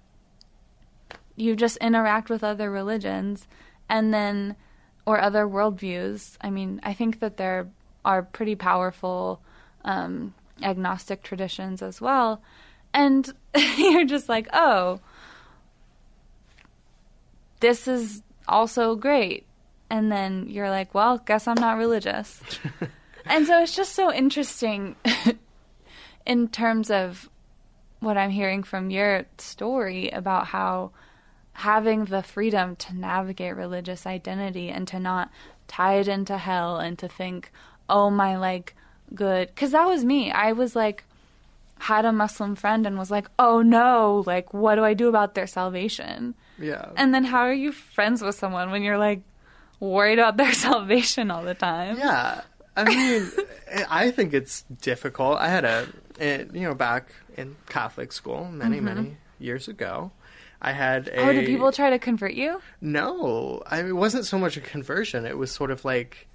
[1.37, 3.47] you just interact with other religions
[3.89, 4.57] and then
[5.07, 6.37] or other worldviews.
[6.41, 7.69] I mean, I think that there
[8.05, 9.41] are pretty powerful
[9.85, 12.43] um, agnostic traditions as well.
[12.95, 13.33] And
[13.77, 15.01] you're just like, oh,
[17.61, 19.47] this is also great.
[19.91, 22.41] And then you're like, well, guess I'm not religious.
[23.27, 24.97] and so it's just so interesting
[26.27, 27.29] in terms of
[28.01, 30.91] what I'm hearing from your story about how
[31.53, 35.31] having the freedom to navigate religious identity and to not
[35.69, 37.51] tie it into hell and to think,
[37.89, 38.75] oh, my, like,
[39.15, 39.49] good.
[39.49, 40.31] Because that was me.
[40.31, 41.05] I was like,
[41.83, 45.35] had a Muslim friend and was like, oh no, like, what do I do about
[45.35, 46.35] their salvation?
[46.57, 46.91] Yeah.
[46.97, 49.23] And then how are you friends with someone when you're like
[49.81, 51.99] worried about their salvation all the time?
[51.99, 52.43] Yeah,
[52.77, 53.31] I mean,
[53.91, 55.39] I think it's difficult.
[55.39, 55.89] I had a,
[56.21, 60.13] eh, you know, back in Catholic school many, many years ago.
[60.65, 61.17] I had a.
[61.17, 62.63] Oh, did people try to convert you?
[62.81, 65.27] No, I mean, it wasn't so much a conversion.
[65.27, 66.29] It was sort of like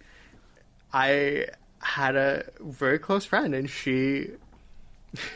[0.94, 1.46] I
[1.80, 4.32] had a very close friend, and she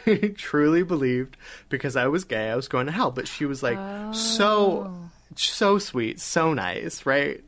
[0.35, 1.37] truly believed
[1.69, 3.11] because I was gay, I was going to hell.
[3.11, 3.77] But she was like
[4.13, 5.09] so, oh.
[5.35, 7.41] so sweet, so nice, right?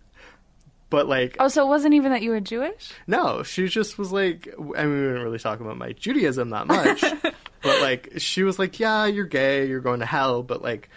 [0.90, 2.92] But like, Oh, so it wasn't even that you were Jewish?
[3.08, 6.68] no, she just was like, I mean, we didn't really talk about my Judaism that
[6.68, 7.02] much,
[7.64, 10.90] but like, she was like, yeah, you're gay, you're going to hell, but like,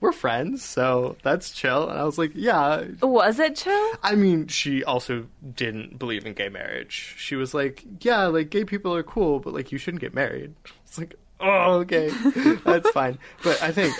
[0.00, 1.88] we're friends, so that's chill.
[1.88, 2.84] And I was like, yeah.
[3.02, 3.90] Was it chill?
[4.02, 7.14] I mean, she also didn't believe in gay marriage.
[7.18, 10.54] She was like, yeah, like, gay people are cool, but like, you shouldn't get married.
[10.84, 12.08] It's like, oh, okay,
[12.64, 13.18] that's fine.
[13.42, 13.94] But I think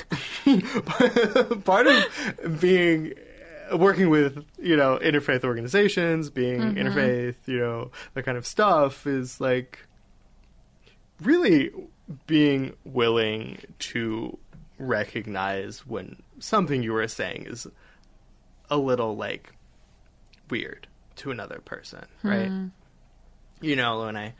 [1.65, 3.15] part of being
[3.75, 6.79] working with you know interfaith organizations, being mm-hmm.
[6.79, 9.81] interfaith, you know that kind of stuff is like
[11.21, 11.71] really
[12.27, 14.39] being willing to
[14.79, 17.67] recognize when something you were saying is
[18.71, 19.53] a little like
[20.51, 20.87] weird
[21.17, 22.51] to another person, right?
[23.61, 24.35] You know, when I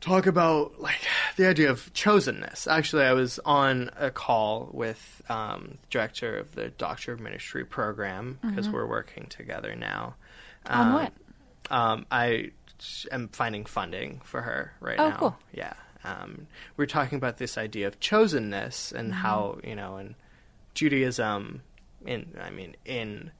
[0.00, 1.00] talk about like
[1.36, 2.70] the idea of chosenness.
[2.70, 7.64] Actually, I was on a call with um, the director of the Doctor of Ministry
[7.64, 10.14] program because we're working together now.
[10.66, 11.12] On Um, what?
[11.70, 12.50] Um, I
[13.10, 15.16] am finding funding for her right Oh, now.
[15.16, 15.38] cool.
[15.52, 15.72] Yeah.
[16.04, 19.20] Um, we're talking about this idea of chosenness and Mm-hmm.
[19.20, 20.14] how you know in
[20.74, 21.62] Judaism,
[22.04, 23.30] in I mean in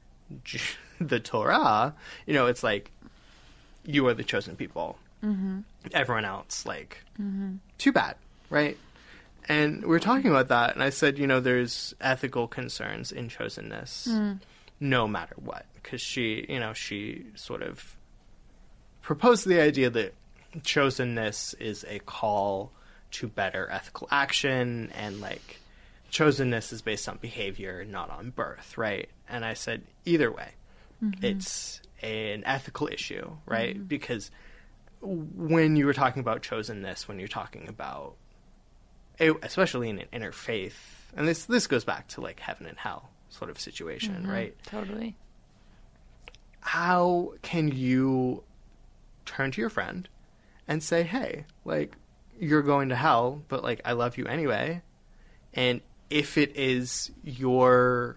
[0.44, 0.58] Ju-
[1.00, 1.94] the Torah,
[2.26, 2.90] you know, it's like
[3.84, 4.98] you are the chosen people.
[5.22, 5.60] Mm-hmm.
[5.92, 6.98] Everyone else, like,
[7.78, 8.16] too bad,
[8.50, 8.76] right?
[9.48, 13.28] And we were talking about that, and I said, you know, there's ethical concerns in
[13.28, 14.38] chosenness,
[14.80, 17.96] no matter what, because she, you know, she sort of
[19.02, 20.14] proposed the idea that
[20.62, 22.72] chosenness is a call
[23.12, 25.60] to better ethical action, and like
[26.10, 29.08] chosenness is based on behavior, not on birth, right?
[29.28, 30.50] And I said, either way,
[31.02, 31.24] mm-hmm.
[31.24, 33.76] it's an ethical issue, right?
[33.76, 33.86] Mm-hmm.
[33.86, 34.30] Because
[35.00, 38.14] when you were talking about chosenness, when you're talking about,
[39.18, 40.74] especially in an interfaith,
[41.16, 44.30] and this this goes back to like heaven and hell sort of situation, mm-hmm.
[44.30, 44.56] right?
[44.66, 45.16] Totally.
[46.60, 48.42] How can you
[49.26, 50.08] turn to your friend
[50.68, 51.96] and say, "Hey, like
[52.38, 54.82] you're going to hell, but like I love you anyway,"
[55.52, 58.16] and if it is your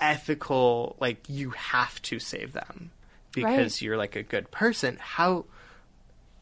[0.00, 2.90] ethical like you have to save them
[3.32, 3.82] because Right.
[3.82, 5.44] you're like a good person how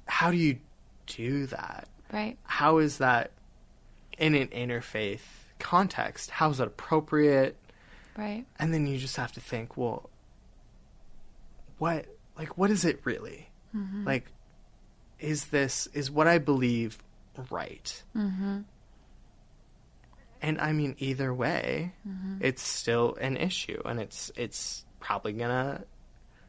[0.07, 0.59] how do you
[1.07, 2.39] do that Right.
[2.45, 3.33] how is that
[4.17, 5.21] in an interfaith
[5.59, 7.57] context how is that appropriate
[8.17, 8.47] Right.
[8.59, 10.09] and then you just have to think well
[11.77, 12.07] what
[12.39, 13.50] like what is it really
[14.05, 14.27] like
[15.19, 16.99] is this is what i believe
[17.51, 18.03] right?
[18.17, 18.61] Mm-hmm.
[20.43, 21.93] and i mean either way
[22.41, 25.85] it's still an issue and it's it's probably gonna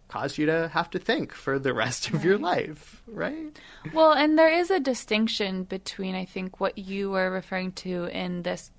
[0.08, 3.58] cause you to have to think for the rest of your life right?
[3.94, 8.44] Well, and there is a distinction between, I think, what you were referring to in
[8.44, 8.72] this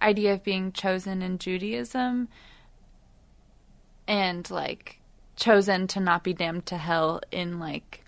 [0.00, 2.28] idea of being chosen in Judaism
[4.08, 4.98] and, like,
[5.36, 8.04] chosen to not be damned to hell in, like,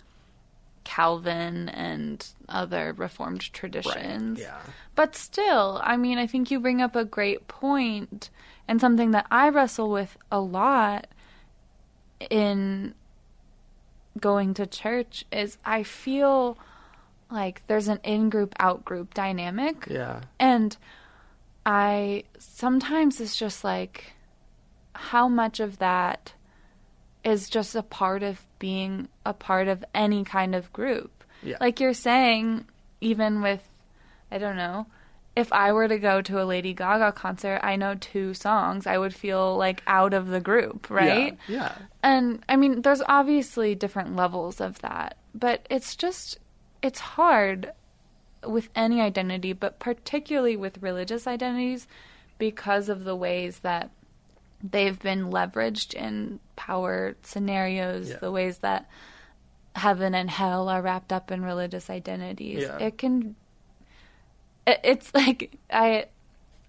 [0.83, 4.39] Calvin and other Reformed traditions.
[4.39, 4.59] yeah
[4.93, 8.29] But still, I mean, I think you bring up a great point
[8.67, 11.07] and something that I wrestle with a lot
[12.29, 12.93] in
[14.19, 16.57] going to church is I feel
[17.29, 19.87] like there's an in group out group dynamic.
[19.89, 20.77] yeah And
[21.65, 24.13] I sometimes it's just like
[24.93, 26.33] how much of that
[27.25, 31.23] is just a part of being a part of any kind of group.
[31.41, 31.57] Yeah.
[31.59, 32.65] Like you're saying,
[33.01, 33.67] even with,
[34.31, 34.85] I don't know,
[35.35, 38.97] if I were to go to a Lady Gaga concert, I know two songs, I
[38.97, 41.37] would feel like out of the group, right?
[41.47, 41.55] Yeah.
[41.57, 41.75] yeah.
[42.01, 46.39] And I mean, there's obviously different levels of that, but it's just,
[46.81, 47.73] it's hard
[48.47, 51.87] with any identity, but particularly with religious identities
[52.37, 53.89] because of the ways that
[54.71, 58.17] they've been leveraged in power scenarios, Yeah.
[58.17, 58.89] the ways that
[59.75, 62.63] heaven and hell are wrapped up in religious identities.
[62.63, 62.77] Yeah.
[62.79, 63.35] It can
[64.65, 66.05] it, it's like I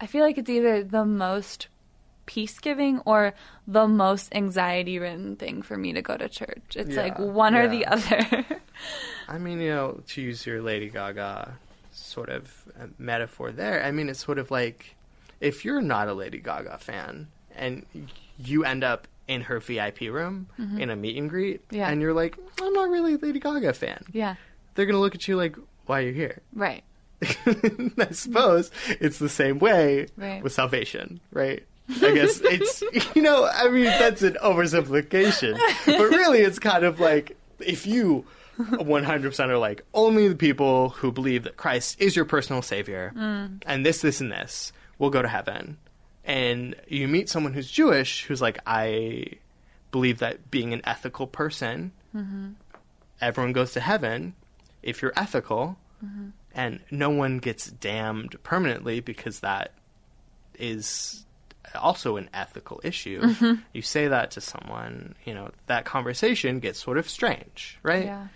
[0.00, 1.68] I feel like it's either the most
[2.26, 3.32] peace giving or
[3.68, 6.74] the most anxiety ridden thing for me to go to church.
[6.74, 8.44] It's Yeah, like one or the other.
[9.28, 11.54] I mean, you know, to use your Lady Gaga
[11.92, 14.96] sort of uh, metaphor there, I mean, it's sort of like
[15.40, 17.84] if you're not a Lady Gaga fan and
[18.38, 20.80] you end up in her VIP room mm-hmm.
[20.80, 21.88] in a meet and greet, Yeah.
[21.88, 24.36] and you're like, I'm not really a Lady Gaga fan, yeah.
[24.74, 26.42] they're going to look at you like, why are you here?
[26.54, 26.84] Right.
[27.22, 30.42] I suppose it's the same way Right.
[30.42, 31.64] with salvation, right?
[31.88, 32.82] I guess it's,
[33.14, 35.58] you know, I mean, that's an oversimplification.
[35.86, 38.24] But really, it's kind of like if you
[38.58, 43.62] 100% are like, only the people who believe that Christ is your personal savior mm.
[43.66, 45.78] and this, this, and this will go to heaven.
[46.26, 49.26] And you meet someone who's Jewish who's like, I
[49.92, 52.50] believe that being an ethical person, mm-hmm.
[53.20, 54.34] everyone goes to heaven
[54.82, 56.30] if you're ethical mm-hmm.
[56.52, 59.72] and no one gets damned permanently because that
[60.58, 61.24] is
[61.74, 63.20] also an ethical issue.
[63.20, 63.60] Mm-hmm.
[63.72, 68.06] You say that to someone, you know, that conversation gets sort of strange, right?
[68.06, 68.26] Yeah.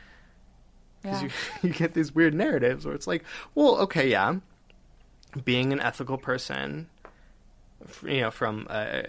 [1.02, 1.28] Because Yeah.
[1.62, 3.24] you, you get these weird narratives where it's like,
[3.54, 4.36] well, okay, yeah,
[5.44, 6.88] being an ethical person,
[8.02, 9.04] you know, from a,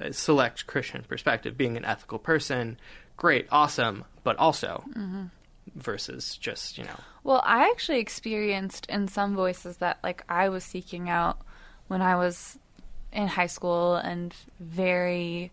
[0.00, 2.78] a select Christian perspective, being an ethical person,
[3.16, 5.24] great, awesome, but also mm-hmm.
[5.74, 10.64] versus just, you know, Well, I actually experienced in some voices that like I was
[10.64, 11.38] seeking out
[11.88, 12.58] when I was
[13.12, 15.50] in high school and very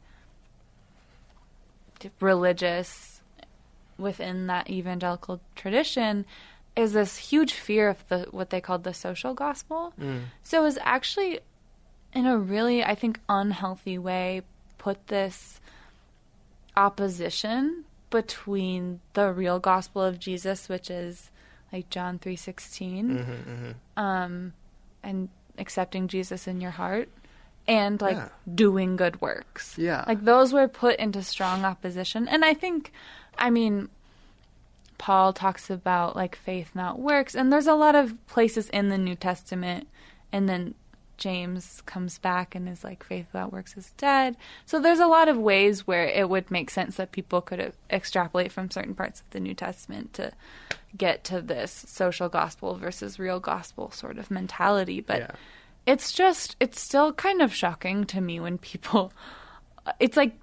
[2.20, 3.22] religious
[3.97, 6.26] within that evangelical tradition
[6.76, 9.93] is this huge fear of the what they called the social gospel.
[9.99, 10.22] Mm.
[10.43, 11.39] So it was actually
[12.14, 14.41] in a really I think unhealthy way
[14.78, 15.60] put this
[16.76, 21.30] opposition between the real gospel of Jesus, which is
[21.72, 22.38] like John three
[23.97, 24.53] um,
[25.03, 27.10] and accepting Jesus in your heart,
[27.68, 28.30] and like Yeah.
[28.53, 29.78] doing good works.
[29.78, 30.03] Yeah.
[30.07, 32.91] like those were put into strong opposition, and I think,
[33.38, 33.89] I mean,
[34.97, 38.97] Paul talks about like faith not works, and there's a lot of places in the
[38.97, 39.88] New Testament,
[40.32, 40.74] and then
[41.20, 44.36] James comes back and is like faith without works is dead.
[44.65, 48.51] So there's a lot of ways where it would make sense that people could extrapolate
[48.51, 50.32] from certain parts of the New Testament to
[50.97, 55.32] get to this social gospel versus real gospel sort of mentality, but Yeah.
[55.86, 59.13] it's just it's still kind of shocking to me when people
[59.99, 60.34] it's like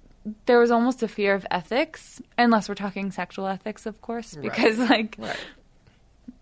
[0.45, 4.77] there was almost a fear of ethics unless we're talking sexual ethics of course because
[4.77, 5.37] like right.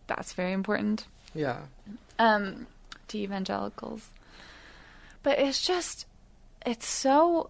[0.07, 1.59] that's very important Yeah.
[2.19, 2.65] um
[3.09, 4.09] to evangelicals
[5.25, 6.05] but it's just
[6.67, 7.49] it's so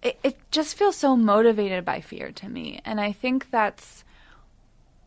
[0.00, 4.04] it, it just feels so motivated by fear to me and i think that's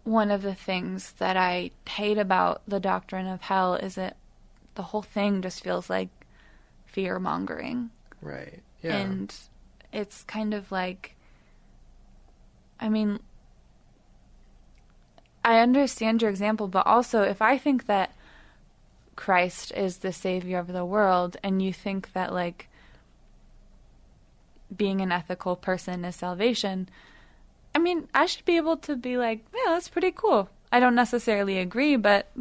[0.03, 4.17] one of the things that i hate about the doctrine of hell is that
[4.75, 6.09] the whole thing just feels like
[6.85, 7.89] fear mongering
[8.21, 8.61] Right.
[8.83, 8.97] Yeah.
[8.97, 9.33] and
[9.93, 11.15] it's kind of like
[12.81, 13.19] i mean
[15.45, 18.11] i understand your example but also if i think that
[19.15, 22.67] christ is the savior of the world and you think that like
[24.75, 26.87] being an ethical person is salvation
[27.75, 30.95] i mean i should be able to be like yeah that's pretty cool i don't
[30.95, 32.31] necessarily agree but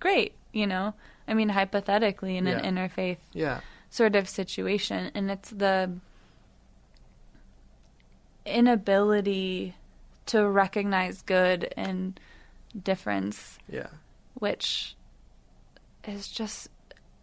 [0.00, 0.92] great you know
[1.28, 2.58] i mean hypothetically in Yeah.
[2.58, 3.60] an interfaith yeah.
[3.88, 5.92] sort of situation and it's the
[8.44, 9.74] inability
[10.26, 12.18] to recognize good and
[12.82, 13.88] difference Yeah.
[14.34, 14.95] which
[16.08, 16.68] is just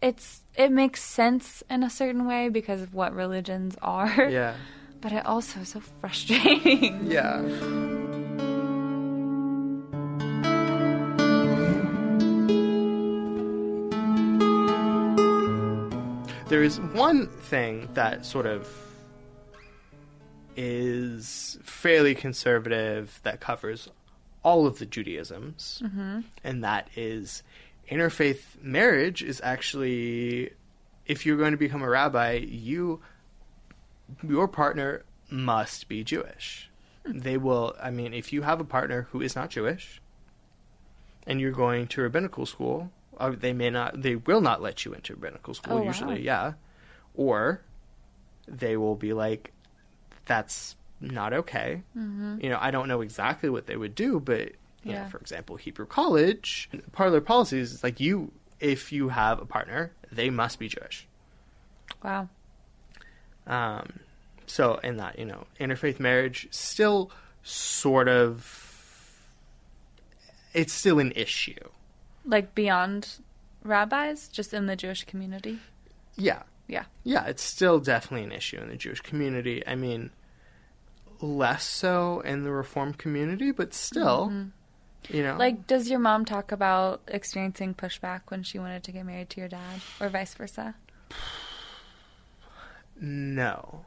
[0.02, 4.54] it's it makes sense in a certain way because of what religions are Yeah.
[5.00, 7.42] but it also is so frustrating Yeah.
[16.48, 18.68] There is one thing that sort of
[20.56, 23.88] is fairly conservative that covers
[24.44, 26.20] all of the Judaisms, mm-hmm.
[26.44, 27.42] and that is
[27.90, 30.50] interfaith marriage is actually
[31.06, 33.00] if you're going to become a rabbi, you
[34.26, 36.70] your partner must be Jewish.
[37.04, 37.74] They will.
[37.82, 40.00] I mean, if you have a partner who is not Jewish,
[41.26, 44.00] and you're going to rabbinical school, uh, they may not.
[44.00, 45.74] They will not let you into rabbinical school.
[45.74, 45.84] Oh, wow.
[45.84, 46.54] usually, yeah.
[47.14, 47.62] Or
[48.48, 49.52] they will be like,
[50.24, 52.38] "That's not okay." Mm-hmm.
[52.40, 54.52] You know, I don't know exactly what they would do, but
[54.92, 55.08] Yeah.
[55.08, 59.46] for example, Hebrew College, part of their policies is like you, if you have a
[59.46, 61.06] partner, they must be Jewish.
[62.02, 62.28] Wow.
[63.46, 64.00] Um,
[64.46, 67.10] so in that, you know, interfaith marriage still
[67.42, 68.60] sort of,
[70.52, 71.54] it's still an issue.
[72.24, 73.08] Like beyond
[73.62, 75.58] rabbis, just in the Jewish community.
[76.16, 76.84] Yeah, Yeah.
[77.02, 79.66] yeah, it's still definitely an issue in the Jewish community.
[79.66, 80.10] I mean,
[81.20, 84.32] less so in the reform community, but still,
[85.08, 89.04] you know, Like, does your mom talk about experiencing pushback when she wanted to get
[89.06, 90.74] married to your dad, or vice versa?
[93.00, 93.84] no.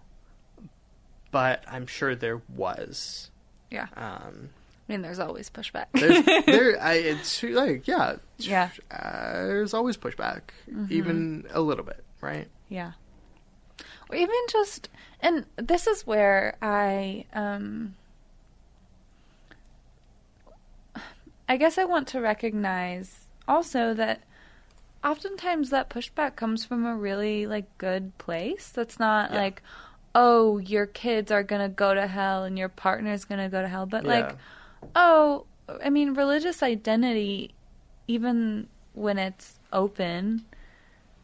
[1.31, 3.29] But I'm sure there was.
[3.69, 3.87] Yeah.
[3.95, 4.49] Um,
[4.87, 5.87] I mean, there's always pushback.
[5.93, 8.69] there's, there, I, it's like, yeah, Yeah.
[8.89, 10.41] Uh, there's always pushback,
[10.89, 12.47] even a little bit, right?
[12.69, 12.93] Yeah.
[14.09, 14.87] Or even just,
[15.19, 17.95] and this is where I, um,
[21.49, 24.21] I guess I want to recognize also that
[25.03, 28.69] oftentimes that pushback comes from a really like good place.
[28.69, 29.37] That's not Yeah.
[29.37, 29.61] like,
[30.13, 33.85] oh, your kids are gonna go to hell and your partner's gonna go to hell,
[33.85, 34.35] but like,
[34.95, 35.45] oh,
[35.83, 37.53] I mean, religious identity,
[38.07, 40.45] even when it's open,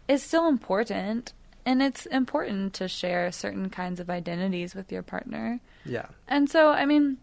[0.08, 1.34] is still important.
[1.66, 5.62] And it's important to share certain kinds of identities with your partner.
[5.86, 7.18] Yeah, And so, I mean,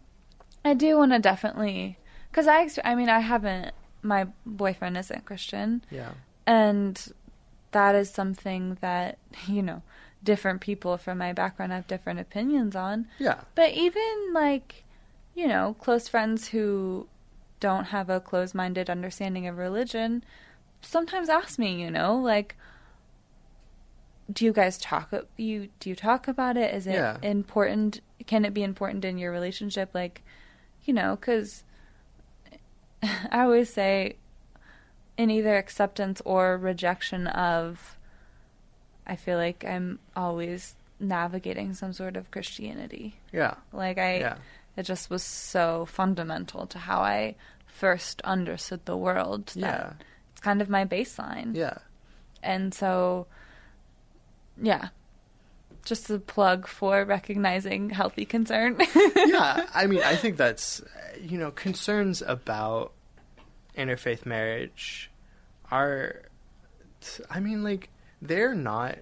[0.65, 1.99] I do want to definitely,
[2.31, 3.73] because I, ex- I mean, I haven't,
[4.03, 5.85] my boyfriend isn't Christian.
[5.91, 6.13] yeah,
[6.47, 7.13] And
[7.73, 9.83] that is something that, you know,
[10.23, 13.07] different people from my background have different opinions on.
[13.19, 14.85] yeah, But even like,
[15.35, 17.07] you know, close friends who
[17.59, 20.25] don't have a closed minded understanding of religion
[20.83, 22.57] sometimes ask me, you know, like
[24.33, 26.73] do you guys talk you do you talk about it?
[26.75, 27.17] Is it Yeah.
[27.23, 28.01] important?
[28.27, 30.23] Can it be important in your relationship like,
[30.85, 31.65] you know, cuz
[33.31, 34.17] I always say
[35.17, 37.97] in either acceptance or rejection of
[39.07, 43.15] I feel like I'm always navigating some sort of Christianity.
[43.33, 44.37] yeah, Like I yeah,
[44.77, 47.35] it just was so fundamental to how I
[47.67, 49.93] first understood the world that Yeah.
[50.33, 51.57] it's kind of my baseline.
[51.57, 51.79] yeah,
[52.43, 53.27] And so
[54.63, 54.89] yeah.
[55.85, 58.79] Just a plug for recognizing healthy concern.
[59.17, 59.67] yeah.
[59.75, 60.83] I mean, I think that's
[61.21, 62.93] you know concerns about
[63.77, 65.11] interfaith marriage
[65.71, 66.23] are,
[67.31, 67.89] I mean, like
[68.21, 68.99] they're not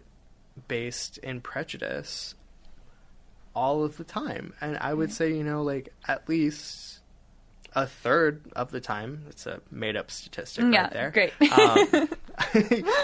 [0.68, 2.34] based in prejudice
[3.54, 7.00] all of the time, and I would say you know like at least
[7.74, 9.24] a third of the time.
[9.28, 11.10] It's a made up statistic Yeah, right there.
[11.10, 11.32] great.
[11.52, 12.08] Um,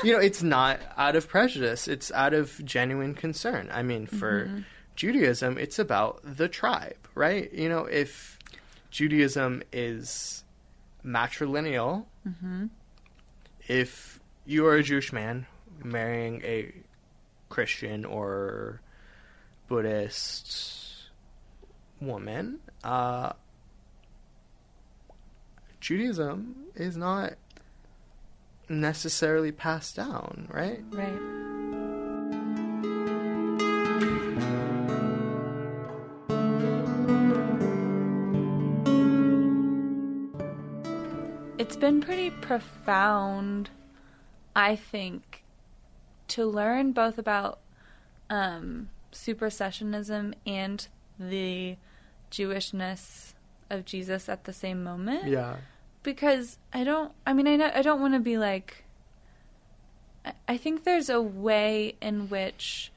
[0.04, 1.88] you know, it's not out of prejudice.
[1.88, 3.68] It's out of genuine concern.
[3.72, 4.60] I mean, for Mm-hmm.
[4.96, 7.52] Judaism, it's about the tribe, right?
[7.52, 8.38] You know, if
[8.90, 10.44] Judaism is
[11.04, 12.66] matrilineal, Mm-hmm.
[13.68, 15.46] if you are a Jewish man
[15.82, 16.72] marrying a
[17.48, 18.80] Christian or
[19.68, 21.10] Buddhist
[22.00, 23.32] woman, uh,
[25.80, 27.34] Judaism is not
[28.68, 30.82] necessarily passed down, right?
[30.90, 31.20] right.
[41.56, 43.70] It's been pretty profound,
[44.54, 45.44] I think,
[46.28, 47.60] to learn both about
[48.28, 50.86] um, supersessionism and
[51.18, 51.76] the
[52.30, 53.34] Jewishness
[53.70, 55.56] of Jesus at the same moment Yeah.
[56.04, 57.10] Because I don't.
[57.26, 58.84] I mean, I know, I don't want to be like.
[60.24, 62.92] I, I think there's a way in which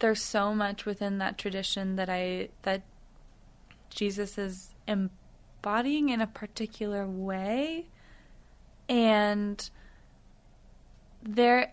[0.00, 2.82] there's so much within that tradition that I that
[3.90, 7.86] Jesus is embodying in a particular way,
[8.88, 9.70] and
[11.22, 11.70] there,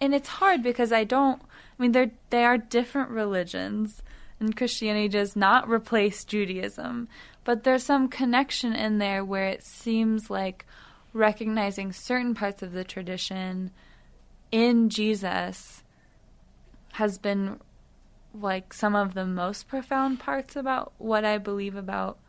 [0.00, 1.42] and it's hard because I don't.
[1.42, 4.02] I mean, they're they are different religions,
[4.38, 7.08] and Christianity does not replace Judaism,
[7.50, 10.64] but there's some connection in there where it seems like
[11.12, 13.72] recognizing certain parts of the tradition
[14.52, 15.82] in Jesus
[16.92, 17.58] has been
[18.32, 22.20] like some of the most profound parts about what I believe about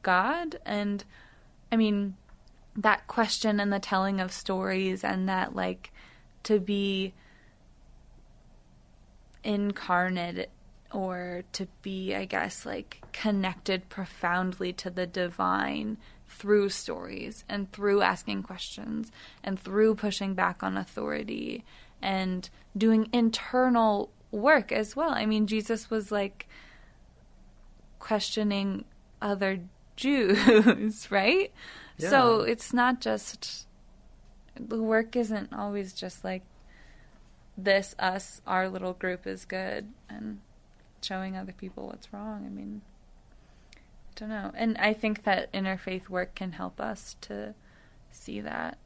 [0.00, 0.56] God.
[0.64, 1.04] And
[1.70, 2.16] I mean
[2.74, 5.92] that question and the telling of stories and that like
[6.44, 7.12] to be
[9.44, 10.48] incarnate
[10.92, 18.02] or to be, I guess, like connected profoundly to the divine through stories and through
[18.02, 19.10] asking questions
[19.44, 21.64] and through pushing back on authority
[22.00, 25.10] and doing internal work as well.
[25.10, 26.48] I mean, Jesus was like
[27.98, 28.84] questioning
[29.20, 29.60] other
[29.96, 31.52] Jews, right?
[31.98, 32.10] Yeah.
[32.10, 33.66] So it's not just
[34.58, 36.42] the work isn't always just like
[37.56, 40.40] this us our little group is good and
[41.04, 42.44] showing other people what's wrong.
[42.46, 42.82] I mean,
[43.76, 43.78] I
[44.16, 44.50] don't know.
[44.54, 47.54] And I think that interfaith work can help us to
[48.10, 48.76] see that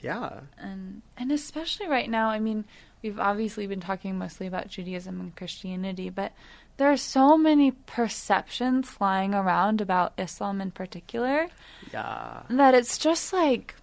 [0.00, 0.40] Yeah.
[0.58, 2.64] and and especially right now i mean
[3.00, 6.32] we've obviously been talking mostly about judaism and christianity but
[6.78, 11.46] there are so many perceptions flying around about islam in particular
[11.92, 12.42] Yeah.
[12.50, 13.76] that it's just like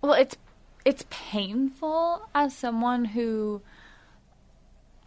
[0.00, 0.36] well it's
[0.86, 3.60] it's painful as someone who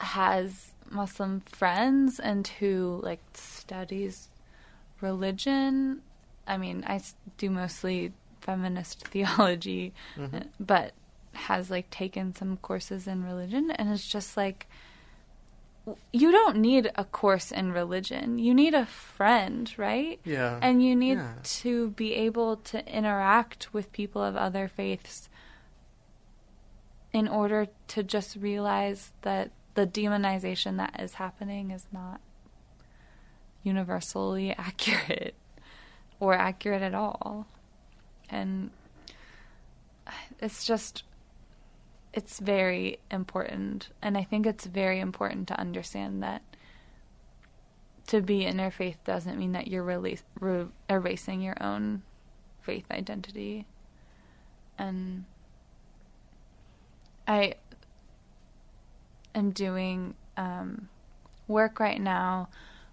[0.02, 4.28] has muslim friends and who like studies
[5.00, 6.02] religion.
[6.48, 7.02] I mean I
[7.38, 10.94] do mostly feminist theology uh, but
[11.34, 13.72] has like taken some courses in religion.
[13.72, 14.68] And it's just like
[16.14, 18.38] you don't need a course in religion.
[18.38, 20.20] You need a friend right?
[20.26, 20.60] Yeah.
[20.62, 21.34] and you need Yeah.
[21.62, 25.30] to be able to interact with people of other faiths
[27.14, 32.22] in order to just realize that the demonization that is happening is not
[33.64, 35.36] universally accurate
[36.20, 37.48] or accurate at all.
[38.30, 38.72] And
[40.40, 41.04] it's just
[42.14, 46.42] it's very important and I think it's very important to understand that
[48.08, 52.02] to be interfaith doesn't mean that you're release, re- erasing your own
[52.62, 53.66] faith identity.
[54.78, 55.24] And
[57.28, 57.56] I
[59.36, 60.90] am doing um,
[61.48, 62.50] work right now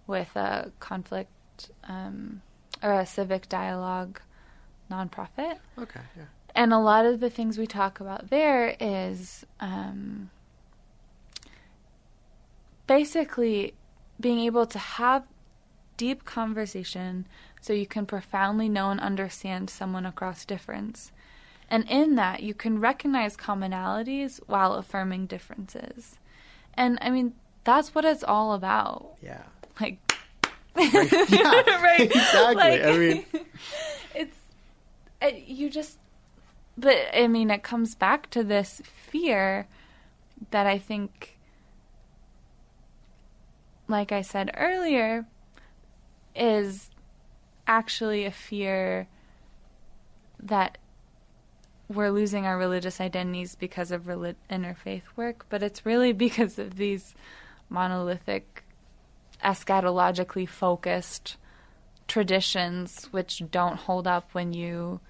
[0.07, 2.43] with a conflict um,
[2.82, 4.20] or a civic dialogue
[4.91, 5.59] nonprofit.
[5.78, 6.01] Okay.
[6.16, 6.24] Yeah.
[6.55, 10.30] And a lot of the things we talk about there is um,
[12.86, 13.74] basically
[14.18, 15.24] being able to have
[15.97, 17.26] deep conversation
[17.61, 21.12] so you can profoundly know and understand someone across difference.
[21.70, 26.18] And in that, you can recognize commonalities while affirming differences.
[26.79, 29.16] And I mean, that's what it's all about.
[29.20, 29.43] Yeah.
[29.81, 29.99] Like,
[30.79, 31.83] yeah.
[31.83, 32.01] right?
[32.11, 32.55] Exactly.
[32.55, 33.24] Like- I mean,
[34.14, 34.39] it's
[35.20, 35.99] it, you just
[36.76, 39.66] but i mean it comes back to this fear
[40.53, 41.37] that i think
[43.89, 45.26] like i said earlier
[46.37, 46.91] is
[47.66, 49.09] actually a fear
[50.41, 50.79] that
[51.89, 56.76] we're losing our religious identities because of reli- interfaith work but it's really because of
[56.76, 57.14] these
[57.68, 58.64] monolithic
[59.45, 61.36] eschatologically focused
[62.09, 65.01] traditions which don't hold up when you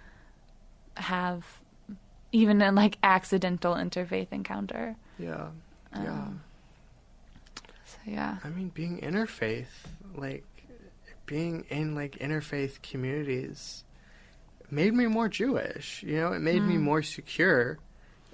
[0.97, 1.61] have
[2.33, 4.97] even a like accidental interfaith encounter.
[5.19, 5.49] yeah.
[5.95, 6.11] Yeah.
[6.11, 6.41] Um,
[7.87, 8.37] So yeah.
[8.45, 9.69] I mean, being interfaith,
[10.15, 10.45] like
[11.25, 13.85] being in like interfaith communities,
[14.71, 16.03] made me more Jewish.
[16.03, 16.83] You know, it made me hmm.
[16.83, 17.79] more secure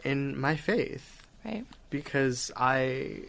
[0.05, 1.21] in my faith.
[1.45, 1.67] Right.
[1.91, 3.25] because I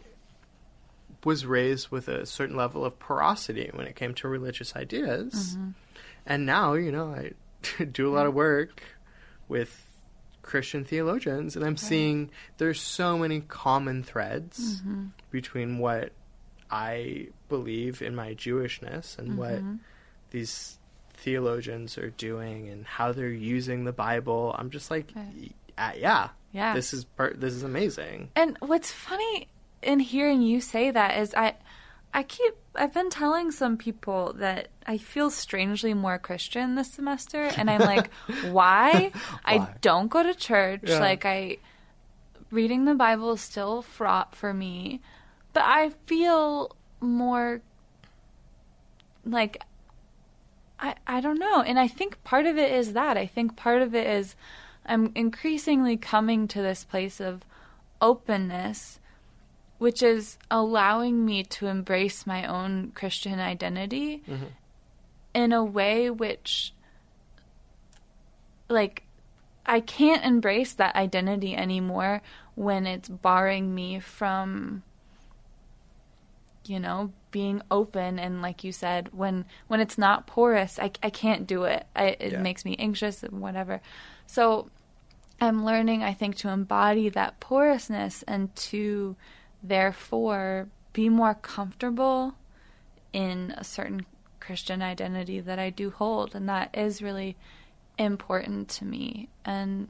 [1.25, 5.71] was raised with a certain level of porosity when it came to religious ideas, mm-hmm.
[6.25, 7.31] and now you know I
[7.83, 8.83] do a lot of work
[9.47, 9.85] with
[10.43, 15.07] Christian theologians, and I'm seeing there's so many common threads mm-hmm.
[15.29, 16.13] between what
[16.71, 19.75] I believe in my Jewishness and what mm-hmm.
[20.29, 20.77] these
[21.15, 24.55] theologians are doing and how they're using the Bible.
[24.57, 25.51] I'm just like, Right.
[25.77, 26.73] uh, yeah, Yeah.
[26.73, 27.39] this is part.
[27.41, 28.29] This is amazing.
[28.35, 29.47] And what's funny
[29.81, 31.55] in hearing you say that is I
[32.13, 37.43] I keep I've been telling some people that I feel strangely more Christian this semester
[37.57, 38.09] and I'm like,
[38.51, 39.11] why?
[39.45, 40.81] I don't go to church.
[40.85, 40.99] Yeah.
[40.99, 41.57] Like I
[42.51, 45.01] reading the Bible is still fraught for me,
[45.53, 47.61] but I feel more
[49.25, 49.61] like
[50.79, 51.61] I I don't know.
[51.61, 53.17] And I think part of it is that.
[53.17, 54.35] I think part of it is
[54.85, 57.43] I'm increasingly coming to this place of
[58.01, 58.99] openness
[59.77, 64.45] which is allowing me to embrace my own Christian identity mm-hmm.
[65.33, 66.73] in a way which
[68.69, 69.03] like
[69.65, 72.21] I can't embrace that identity anymore
[72.55, 74.83] when it's barring me from
[76.69, 81.09] you know being open and like you said when when it's not porous I, I
[81.09, 82.41] can't do it I, it Yeah.
[82.41, 83.81] makes me anxious and whatever
[84.25, 84.69] so
[85.39, 89.15] I'm learning, I think, to embody that porousness and to
[89.61, 92.35] therefore be more comfortable
[93.11, 94.05] in a certain
[94.39, 96.35] Christian identity that I do hold.
[96.35, 97.35] And that is really
[97.97, 99.27] important to me.
[99.43, 99.89] And,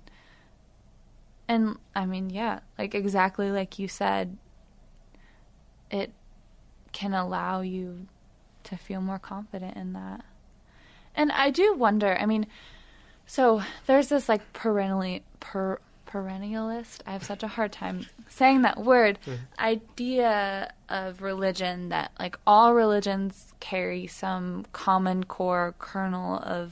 [1.47, 4.37] and I mean, yeah, like exactly like you said,
[5.91, 6.11] it
[6.95, 8.07] can allow you
[8.63, 10.23] to feel more confident in that.
[11.13, 12.47] And I do wonder, I mean,
[13.27, 17.01] so there's this like perennially per perennialist.
[17.05, 19.19] I have such a hard time saying that word.
[19.59, 26.71] Idea of religion that like all religions carry some common core kernel of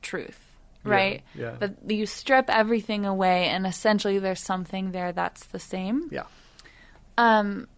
[0.00, 0.40] truth,
[0.84, 1.22] right?
[1.34, 1.54] yeah.
[1.58, 6.08] But you strip everything away, and essentially there's something there that's the same.
[6.10, 6.24] Yeah.
[7.18, 7.68] Um,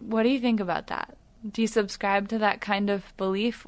[0.00, 1.16] what do you think about that?
[1.50, 3.66] Do you subscribe to that kind of belief?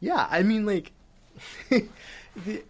[0.00, 0.92] Yeah, I mean, like,
[1.70, 2.62] the,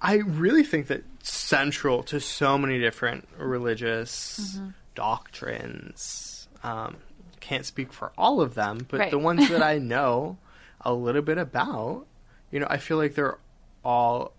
[0.00, 4.60] I really think that central to so many different religious
[4.94, 6.48] doctrines.
[6.62, 6.96] Um,
[7.40, 9.10] can't speak for all of them, but Right.
[9.10, 10.36] the ones that I know
[10.80, 12.06] a little bit about,
[12.50, 13.38] you know, I feel like they're
[13.84, 14.32] all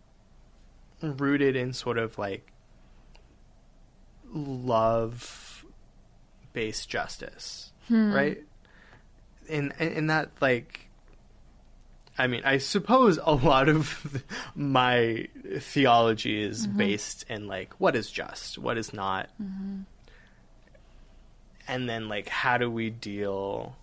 [1.02, 2.52] rooted in sort of like
[4.34, 5.47] love
[6.58, 8.12] based justice, hmm.
[8.12, 8.40] right?
[9.48, 10.90] In, in in that like
[12.18, 14.24] I mean, I suppose a lot of
[14.56, 15.28] my
[15.60, 16.78] theology is mm-hmm.
[16.80, 19.82] based in like what is just, what is not, mm-hmm.
[21.68, 23.76] and then like how do we deal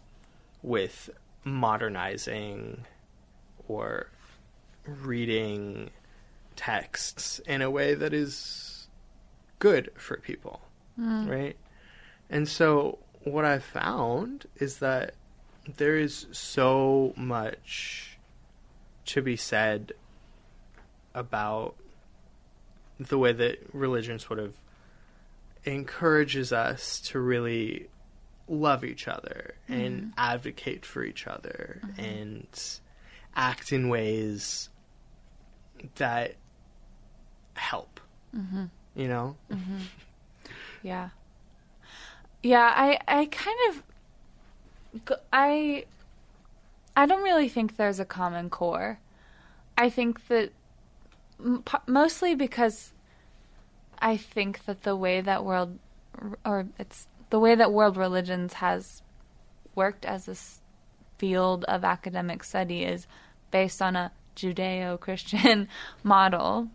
[0.61, 1.11] with
[1.45, 2.85] modernizing
[3.69, 4.09] or
[4.85, 5.91] reading
[6.57, 8.89] texts in a way that is
[9.61, 10.61] good for people,
[10.97, 11.31] hmm.
[11.31, 11.57] right?
[12.31, 15.15] And so what I found is that
[15.77, 18.19] there is so much
[19.07, 19.93] to be said
[21.15, 21.75] about
[22.99, 24.55] the way that religion sort of
[25.65, 27.89] encourages us to really
[28.47, 29.81] love each other mm-hmm.
[29.81, 32.01] and advocate for each other mm-hmm.
[32.01, 32.79] and
[33.35, 34.69] act in ways
[35.97, 36.35] that
[37.55, 38.01] help.
[38.37, 38.65] Mm-hmm.
[38.95, 39.37] You know?
[40.83, 41.09] Yeah.
[42.45, 43.83] Yeah, I I kind of
[45.33, 45.87] I
[46.95, 48.99] I don't really think there's a common core.
[49.79, 50.53] I think that
[51.87, 52.93] mostly because
[53.99, 55.79] I think that the way that world
[56.45, 59.01] or it's the way that world religions has
[59.75, 60.61] worked as a s-
[61.17, 63.07] field of academic study is
[63.51, 65.67] based on a Judeo-Christian
[66.05, 66.69] model.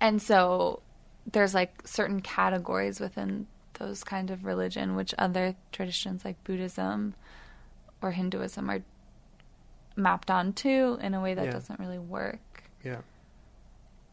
[0.00, 0.82] And so
[1.30, 3.48] there's like certain categories within
[3.80, 7.14] those kind of religion which other traditions like Buddhism
[8.02, 8.82] or Hinduism are
[9.96, 11.50] mapped onto in a way that Yeah.
[11.50, 12.38] doesn't really work.
[12.84, 12.98] Yeah.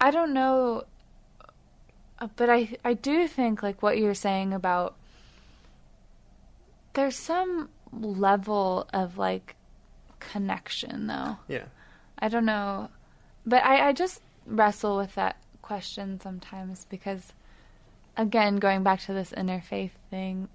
[0.01, 0.83] I don't know
[2.19, 4.95] uh, but I I do think like what you're saying about
[6.93, 9.55] there's some level of like
[10.19, 11.37] connection though.
[11.47, 11.65] Yeah.
[12.19, 12.89] I don't know.
[13.45, 17.33] But I, I just wrestle with that question sometimes because,
[18.17, 20.49] again, going back to this interfaith thing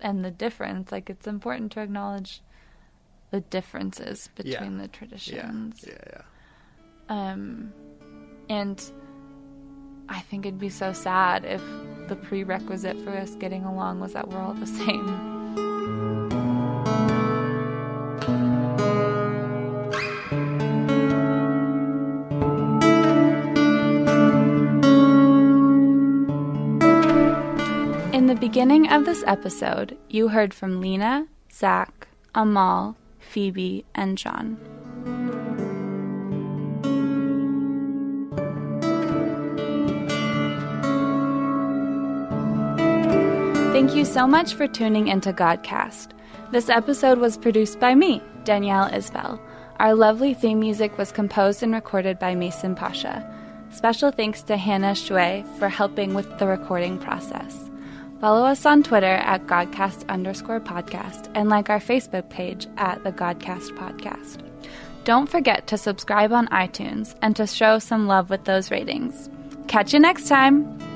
[0.00, 2.42] and the difference, like it's important to acknowledge
[3.30, 4.90] the differences between the Yeah.
[4.92, 5.84] traditions.
[5.86, 5.94] Yeah.
[6.12, 6.22] Yeah.
[7.08, 7.72] Um,
[8.48, 8.82] and
[10.08, 11.62] I think it'd be so sad if
[12.08, 15.35] the prerequisite for us getting along was that we're all the same.
[28.56, 34.56] Beginning of this episode, you heard from Lena, Zach, Amal, Phoebe, and John.
[43.74, 46.12] Thank you so much for tuning into Godcast.
[46.50, 49.38] This episode was produced by me, Danielle Isbell.
[49.80, 53.22] Our lovely theme music was composed and recorded by Mason Pasha.
[53.68, 57.66] Special thanks to Hannah Shui for helping with the recording process.
[58.26, 63.12] Follow us on Twitter at Godcast underscore podcast and like our Facebook page at the
[63.12, 64.42] Godcast Podcast.
[65.04, 69.30] Don't forget to subscribe on iTunes and to show some love with those ratings.
[69.68, 70.95] Catch you next time!